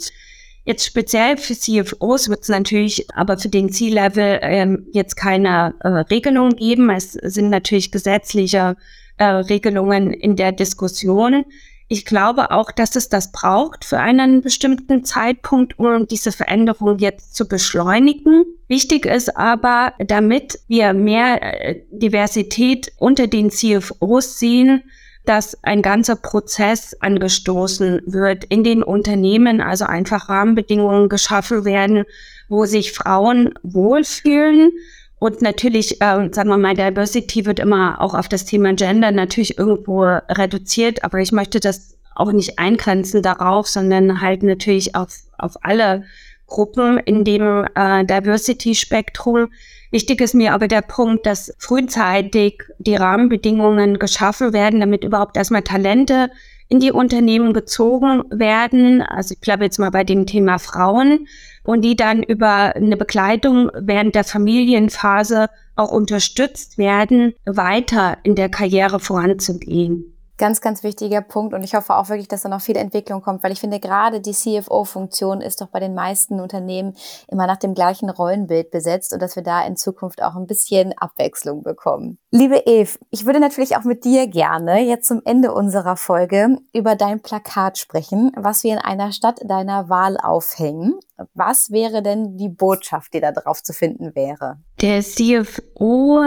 Jetzt 0.66 0.86
speziell 0.86 1.38
für 1.38 1.56
CFOs 1.56 2.30
wird 2.30 2.44
es 2.44 2.50
natürlich 2.50 3.08
aber 3.16 3.38
für 3.38 3.50
den 3.50 3.72
C-Level 3.72 4.40
ähm, 4.42 4.88
jetzt 4.92 5.16
keine 5.16 5.74
äh, 5.80 5.88
Regelung 5.88 6.52
geben. 6.52 6.90
Es 6.90 7.14
sind 7.14 7.50
natürlich 7.50 7.92
gesetzliche 7.92 8.76
äh, 9.18 9.26
Regelungen 9.26 10.14
in 10.14 10.36
der 10.36 10.52
Diskussion. 10.52 11.46
Ich 11.92 12.06
glaube 12.06 12.52
auch, 12.52 12.72
dass 12.72 12.96
es 12.96 13.10
das 13.10 13.32
braucht 13.32 13.84
für 13.84 13.98
einen 13.98 14.44
bestimmten 14.44 15.04
Zeitpunkt, 15.06 15.80
um 15.80 16.08
diese 16.08 16.32
Veränderung 16.32 17.00
jetzt 17.00 17.36
zu 17.36 17.48
beschleunigen. 17.48 18.46
Wichtig 18.68 19.08
ist 19.08 19.36
aber, 19.36 19.94
damit 19.98 20.60
wir 20.68 20.94
mehr 20.94 21.42
äh, 21.42 21.82
Diversität 21.90 22.92
unter 23.00 23.26
den 23.26 23.50
CFOs 23.50 24.38
sehen, 24.38 24.84
dass 25.30 25.64
ein 25.64 25.82
ganzer 25.82 26.16
Prozess 26.16 26.96
angestoßen 27.00 28.02
wird 28.06 28.46
in 28.46 28.64
den 28.64 28.82
Unternehmen, 28.82 29.62
also 29.62 29.86
einfach 29.86 30.28
Rahmenbedingungen 30.28 31.08
geschaffen 31.08 31.66
werden, 31.66 32.06
wo 32.48 32.66
sich 32.66 32.94
Frauen 32.94 33.54
wohlfühlen 33.62 34.72
und 35.20 35.42
natürlich, 35.42 36.02
äh, 36.02 36.30
sagen 36.32 36.50
wir 36.50 36.58
mal, 36.58 36.74
Diversity 36.74 37.46
wird 37.46 37.60
immer 37.60 38.02
auch 38.02 38.14
auf 38.14 38.30
das 38.30 38.46
Thema 38.46 38.74
Gender 38.74 39.12
natürlich 39.12 39.58
irgendwo 39.58 40.04
reduziert, 40.04 41.04
aber 41.04 41.20
ich 41.20 41.34
möchte 41.34 41.60
das 41.60 41.98
auch 42.16 42.32
nicht 42.32 42.58
eingrenzen 42.58 43.22
darauf, 43.22 43.68
sondern 43.68 44.22
halt 44.22 44.44
natürlich 44.44 44.96
auf, 44.96 45.14
auf 45.38 45.58
alle 45.62 46.06
Gruppen 46.48 46.98
in 46.98 47.24
dem 47.26 47.68
äh, 47.76 48.06
Diversity-Spektrum. 48.06 49.50
Wichtig 49.92 50.22
ist 50.22 50.36
mir 50.36 50.54
aber 50.54 50.68
der 50.68 50.82
Punkt, 50.82 51.26
dass 51.26 51.54
frühzeitig 51.58 52.64
die 52.78 52.96
Rahmenbedingungen 52.96 53.98
geschaffen 53.98 54.54
werden, 54.54 54.80
damit 54.80 55.04
überhaupt 55.04 55.36
erstmal 55.36 55.64
Talente 55.64 56.30
in 56.68 56.80
die 56.80 56.92
Unternehmen 56.92 57.54
gezogen 57.54 58.24
werden. 58.30 59.02
Also 59.02 59.34
ich 59.34 59.42
bleibe 59.42 59.64
jetzt 59.64 59.80
mal 59.80 59.90
bei 59.90 60.04
dem 60.04 60.28
Thema 60.28 60.60
Frauen 60.60 61.28
und 61.64 61.82
die 61.82 61.96
dann 61.96 62.22
über 62.22 62.76
eine 62.76 62.98
Begleitung 62.98 63.72
während 63.74 64.14
der 64.14 64.24
Familienphase 64.24 65.50
auch 65.76 65.92
unterstützt 65.92 66.78
werden, 66.78 67.34
weiter 67.46 68.18
in 68.22 68.36
der 68.36 68.50
Karriere 68.50 69.00
voranzugehen. 69.00 70.14
Ganz, 70.40 70.62
ganz 70.62 70.84
wichtiger 70.84 71.20
Punkt 71.20 71.54
und 71.54 71.64
ich 71.64 71.76
hoffe 71.76 71.98
auch 71.98 72.08
wirklich, 72.08 72.30
dass 72.30 72.44
da 72.44 72.50
noch 72.50 72.62
viel 72.62 72.78
Entwicklung 72.78 73.22
kommt, 73.22 73.44
weil 73.44 73.52
ich 73.52 73.60
finde, 73.60 73.82
gerade 73.82 74.22
die 74.22 74.32
CFO-Funktion 74.32 75.42
ist 75.42 75.60
doch 75.60 75.68
bei 75.68 75.82
den 75.82 75.94
meisten 75.94 76.40
Unternehmen 76.40 76.96
immer 77.28 77.46
nach 77.46 77.58
dem 77.58 77.74
gleichen 77.74 78.10
Rollenbild 78.10 78.72
besetzt 78.72 79.12
und 79.12 79.22
dass 79.22 79.36
wir 79.36 79.44
da 79.44 79.68
in 79.68 79.76
Zukunft 79.76 80.24
auch 80.24 80.38
ein 80.38 80.48
bisschen 80.48 80.98
Abwechslung 80.98 81.62
bekommen. 81.62 82.20
Liebe 82.32 82.64
Eve, 82.66 82.98
ich 83.10 83.26
würde 83.26 83.42
natürlich 83.42 83.76
auch 83.76 83.84
mit 83.84 84.06
dir 84.06 84.28
gerne 84.28 84.80
jetzt 84.80 85.10
zum 85.10 85.22
Ende 85.26 85.54
unserer 85.54 85.98
Folge 85.98 86.60
über 86.72 86.96
dein 86.96 87.20
Plakat 87.22 87.78
sprechen, 87.78 88.32
was 88.38 88.64
wir 88.64 88.72
in 88.72 88.80
einer 88.80 89.12
Stadt 89.12 89.42
deiner 89.44 89.90
Wahl 89.90 90.16
aufhängen. 90.16 90.98
Was 91.34 91.70
wäre 91.70 92.02
denn 92.02 92.38
die 92.38 92.48
Botschaft, 92.48 93.14
die 93.14 93.20
da 93.20 93.34
drauf 93.34 93.62
zu 93.62 93.74
finden 93.74 94.16
wäre? 94.16 94.56
Der 94.80 95.02
CFO 95.02 96.24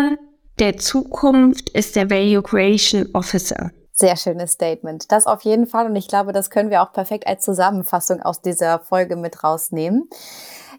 der 0.58 0.76
Zukunft 0.76 1.70
ist 1.70 1.96
der 1.96 2.10
Value 2.10 2.42
Creation 2.42 3.08
Officer. 3.14 3.72
Sehr 4.02 4.16
schönes 4.16 4.50
Statement. 4.50 5.12
Das 5.12 5.28
auf 5.28 5.42
jeden 5.42 5.68
Fall. 5.68 5.86
Und 5.86 5.94
ich 5.94 6.08
glaube, 6.08 6.32
das 6.32 6.50
können 6.50 6.70
wir 6.70 6.82
auch 6.82 6.92
perfekt 6.92 7.24
als 7.28 7.44
Zusammenfassung 7.44 8.20
aus 8.20 8.42
dieser 8.42 8.80
Folge 8.80 9.14
mit 9.14 9.44
rausnehmen. 9.44 10.10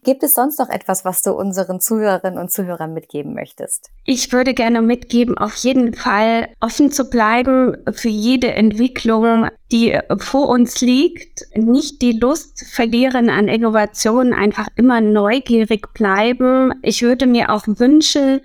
Gibt 0.03 0.23
es 0.23 0.33
sonst 0.33 0.59
noch 0.59 0.67
etwas, 0.67 1.05
was 1.05 1.21
du 1.21 1.31
unseren 1.31 1.79
Zuhörerinnen 1.79 2.37
und 2.37 2.51
Zuhörern 2.51 2.93
mitgeben 2.93 3.33
möchtest? 3.33 3.91
Ich 4.03 4.33
würde 4.33 4.53
gerne 4.53 4.81
mitgeben, 4.81 5.37
auf 5.37 5.55
jeden 5.55 5.93
Fall 5.93 6.49
offen 6.59 6.91
zu 6.91 7.09
bleiben 7.09 7.77
für 7.93 8.09
jede 8.09 8.51
Entwicklung, 8.51 9.47
die 9.71 9.97
vor 10.17 10.49
uns 10.49 10.81
liegt. 10.81 11.45
Nicht 11.55 12.01
die 12.01 12.19
Lust 12.19 12.65
verlieren 12.73 13.29
an 13.29 13.47
Innovationen, 13.47 14.33
einfach 14.33 14.67
immer 14.75 14.99
neugierig 14.99 15.93
bleiben. 15.93 16.73
Ich 16.81 17.01
würde 17.01 17.25
mir 17.25 17.51
auch 17.51 17.63
wünschen, 17.67 18.41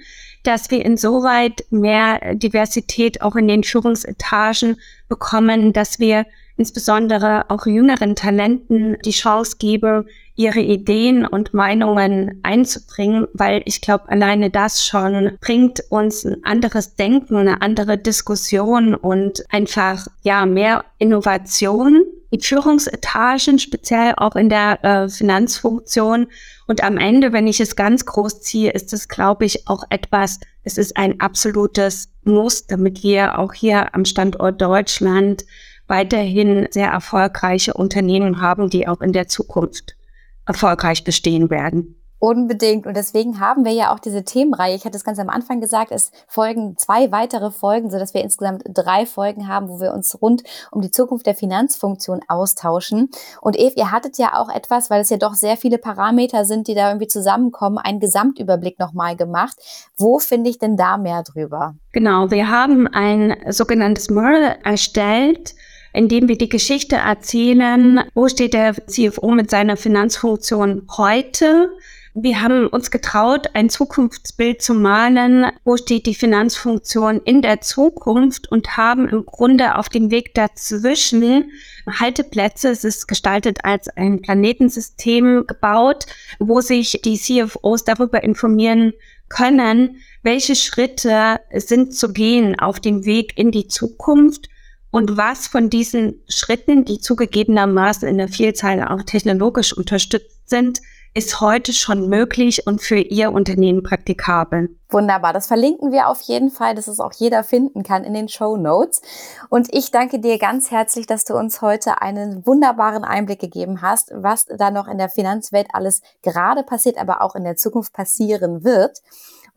dass 0.49 0.71
wir 0.71 0.83
insoweit 0.83 1.67
mehr 1.69 2.35
Diversität 2.35 3.21
auch 3.21 3.37
in 3.37 3.49
den 3.49 3.65
Führungsetagen 3.65 4.77
bekommen, 5.07 5.75
dass 5.75 5.99
wir 5.99 6.25
insbesondere 6.57 7.51
auch 7.51 7.67
jüngeren 7.67 8.17
Talenten 8.17 8.97
die 9.05 9.11
Chance 9.11 9.59
geben, 9.59 10.09
ihre 10.37 10.61
Ideen 10.61 11.27
und 11.27 11.53
Meinungen 11.53 12.41
einzubringen, 12.43 13.27
weil 13.35 13.61
ich 13.67 13.83
glaube, 13.83 14.09
alleine 14.09 14.49
das 14.49 14.87
schon 14.87 15.37
bringt 15.43 15.83
uns 15.91 16.25
ein 16.25 16.43
anderes 16.45 16.95
Denken, 16.95 17.37
eine 17.37 17.61
andere 17.61 17.99
Diskussion 17.99 18.95
und 18.95 19.45
einfach 19.51 20.07
ja 20.23 20.47
mehr 20.47 20.87
Innovation 20.97 22.05
in 22.31 22.41
Führungsetagen, 22.41 23.59
speziell 23.59 24.15
auch 24.17 24.37
in 24.37 24.49
der 24.49 24.85
äh, 24.85 25.09
Finanzfunktion. 25.09 26.29
Und 26.67 26.85
am 26.85 26.99
Ende, 26.99 27.33
wenn 27.33 27.47
ich 27.47 27.61
es 27.61 27.77
ganz 27.77 28.05
groß 28.05 28.43
ziehe, 28.43 28.71
ist 28.73 28.93
es, 28.93 29.09
glaube 29.09 29.45
ich, 29.45 29.67
auch 29.69 29.85
etwas, 29.91 30.41
es 30.63 30.77
ist 30.77 30.97
ein 30.97 31.21
absolutes 31.21 32.11
Muss, 32.25 32.67
damit 32.67 33.03
wir 33.03 33.39
auch 33.39 33.55
hier 33.55 33.95
am 33.95 34.05
Standort 34.05 34.61
Deutschland 34.61 35.45
weiterhin 35.87 36.69
sehr 36.71 36.89
erfolgreiche 36.89 37.73
Unternehmen 37.73 38.43
haben, 38.43 38.69
die 38.69 38.87
auch 38.87 39.01
in 39.01 39.13
der 39.13 39.29
Zukunft 39.29 39.97
erfolgreich 40.45 41.05
bestehen 41.05 41.49
werden. 41.51 41.98
Unbedingt. 42.21 42.87
Und 42.87 42.97
deswegen 42.97 43.39
haben 43.39 43.65
wir 43.65 43.73
ja 43.73 43.95
auch 43.95 44.01
diese 44.01 44.25
Themenreihe. 44.25 44.75
Ich 44.75 44.85
hatte 44.85 44.97
es 44.97 45.05
ganz 45.05 45.21
am 45.21 45.29
Anfang 45.29 45.61
gesagt, 45.61 45.93
es 45.93 46.11
folgen 46.27 46.77
zwei 46.77 47.13
weitere 47.13 47.53
Folgen, 47.53 47.91
sodass 47.91 48.13
wir 48.13 48.23
insgesamt 48.23 48.65
drei 48.67 49.07
Folgen 49.07 49.47
haben, 49.47 49.69
wo 49.69 49.81
wir 49.81 49.93
uns 49.93 50.21
rund 50.21 50.43
um 50.73 50.81
die 50.81 50.91
Zukunft 50.91 51.27
der 51.27 51.37
Finanzfunktion 51.37 52.21
austauschen. 52.27 53.11
Und 53.41 53.57
Eve, 53.57 53.75
ihr 53.77 53.93
hattet 53.93 54.19
ja 54.19 54.35
auch 54.35 54.49
etwas, 54.49 54.91
weil 54.91 55.01
es 55.01 55.11
ja 55.11 55.17
doch 55.17 55.35
sehr 55.35 55.57
viele 55.57 55.79
Parameter 55.79 56.45
sind, 56.45 56.67
die 56.67 56.75
da 56.75 56.89
irgendwie 56.89 57.07
zusammenkommen, 57.07 57.79
einen 57.79 58.01
Gesamtüberblick 58.01 58.81
nochmal 58.81 59.15
gemacht. 59.15 59.57
Wo 59.97 60.19
finde 60.19 60.51
ich 60.51 60.59
denn 60.59 60.77
da 60.77 60.97
mehr 60.97 61.23
drüber? 61.23 61.77
Genau, 61.93 62.33
wir 62.33 62.49
haben 62.49 62.89
ein 62.89 63.37
sogenanntes 63.51 64.11
Model 64.11 64.57
erstellt, 64.65 65.55
indem 65.93 66.29
wir 66.29 66.37
die 66.37 66.49
Geschichte 66.49 66.97
erzählen, 66.97 68.03
wo 68.15 68.29
steht 68.29 68.55
der 68.55 68.75
CFO 68.75 69.31
mit 69.31 69.51
seiner 69.51 69.77
Finanzfunktion 69.77 70.87
heute, 70.97 71.71
wir 72.15 72.41
haben 72.41 72.67
uns 72.67 72.91
getraut, 72.91 73.51
ein 73.55 73.71
Zukunftsbild 73.71 74.63
zu 74.63 74.75
malen, 74.75 75.47
wo 75.65 75.77
steht 75.77 76.07
die 76.07 76.15
Finanzfunktion 76.15 77.21
in 77.25 77.43
der 77.43 77.61
Zukunft? 77.61 78.51
Und 78.51 78.77
haben 78.77 79.09
im 79.09 79.27
Grunde 79.27 79.77
auf 79.77 79.89
dem 79.89 80.11
Weg 80.11 80.35
dazwischen 80.35 81.51
Halteplätze, 81.87 82.71
es 82.71 82.85
ist 82.85 83.09
gestaltet 83.09 83.59
als 83.65 83.89
ein 83.89 84.23
Planetensystem 84.23 85.47
gebaut, 85.47 86.07
wo 86.39 86.61
sich 86.61 87.01
die 87.05 87.19
CFOs 87.19 87.85
darüber 87.85 88.23
informieren 88.23 88.93
können, 89.29 89.97
welche 90.23 90.57
Schritte 90.57 91.41
sind 91.55 91.95
zu 91.95 92.13
gehen 92.13 92.59
auf 92.59 92.81
dem 92.81 93.05
Weg 93.05 93.37
in 93.37 93.51
die 93.51 93.69
Zukunft 93.69 94.49
und 94.91 95.17
was 95.17 95.47
von 95.47 95.69
diesen 95.69 96.23
Schritten, 96.29 96.85
die 96.85 96.99
zugegebenermaßen 96.99 98.09
in 98.09 98.19
der 98.19 98.29
Vielzahl 98.29 98.83
auch 98.83 99.03
technologisch 99.03 99.73
unterstützt 99.73 100.49
sind, 100.49 100.81
ist 101.15 101.41
heute 101.41 101.73
schon 101.73 102.09
möglich 102.09 102.67
und 102.67 102.81
für 102.81 102.99
Ihr 102.99 103.33
Unternehmen 103.33 103.83
praktikabel. 103.83 104.77
Wunderbar, 104.91 105.33
das 105.33 105.47
verlinken 105.47 105.93
wir 105.93 106.09
auf 106.09 106.21
jeden 106.23 106.51
Fall, 106.51 106.75
dass 106.75 106.89
es 106.89 107.01
auch 107.01 107.13
jeder 107.13 107.45
finden 107.45 107.83
kann 107.83 108.05
in 108.05 108.15
den 108.15 108.29
Show 108.29 108.57
Notes. 108.57 109.03
Und 109.51 109.69
ich 109.75 109.91
danke 109.91 110.19
dir 110.19 110.39
ganz 110.39 110.71
herzlich, 110.71 111.07
dass 111.07 111.25
du 111.25 111.35
uns 111.35 111.61
heute 111.61 112.01
einen 112.01 112.47
wunderbaren 112.47 113.05
Einblick 113.05 113.41
gegeben 113.41 113.83
hast, 113.83 114.13
was 114.15 114.47
da 114.47 114.71
noch 114.71 114.89
in 114.89 114.99
der 114.99 115.09
Finanzwelt 115.09 115.69
alles 115.73 116.01
gerade 116.23 116.63
passiert, 116.63 116.99
aber 116.99 117.23
auch 117.23 117.35
in 117.35 117.45
der 117.45 117.57
Zukunft 117.57 117.93
passieren 117.93 118.65
wird. 118.65 119.03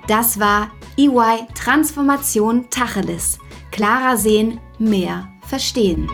Das 0.08 0.40
war 0.40 0.72
EY 0.98 1.46
Transformation 1.54 2.68
Tacheles. 2.68 3.38
Klarer 3.70 4.16
sehen, 4.16 4.58
mehr 4.80 5.28
verstehen. 5.46 6.10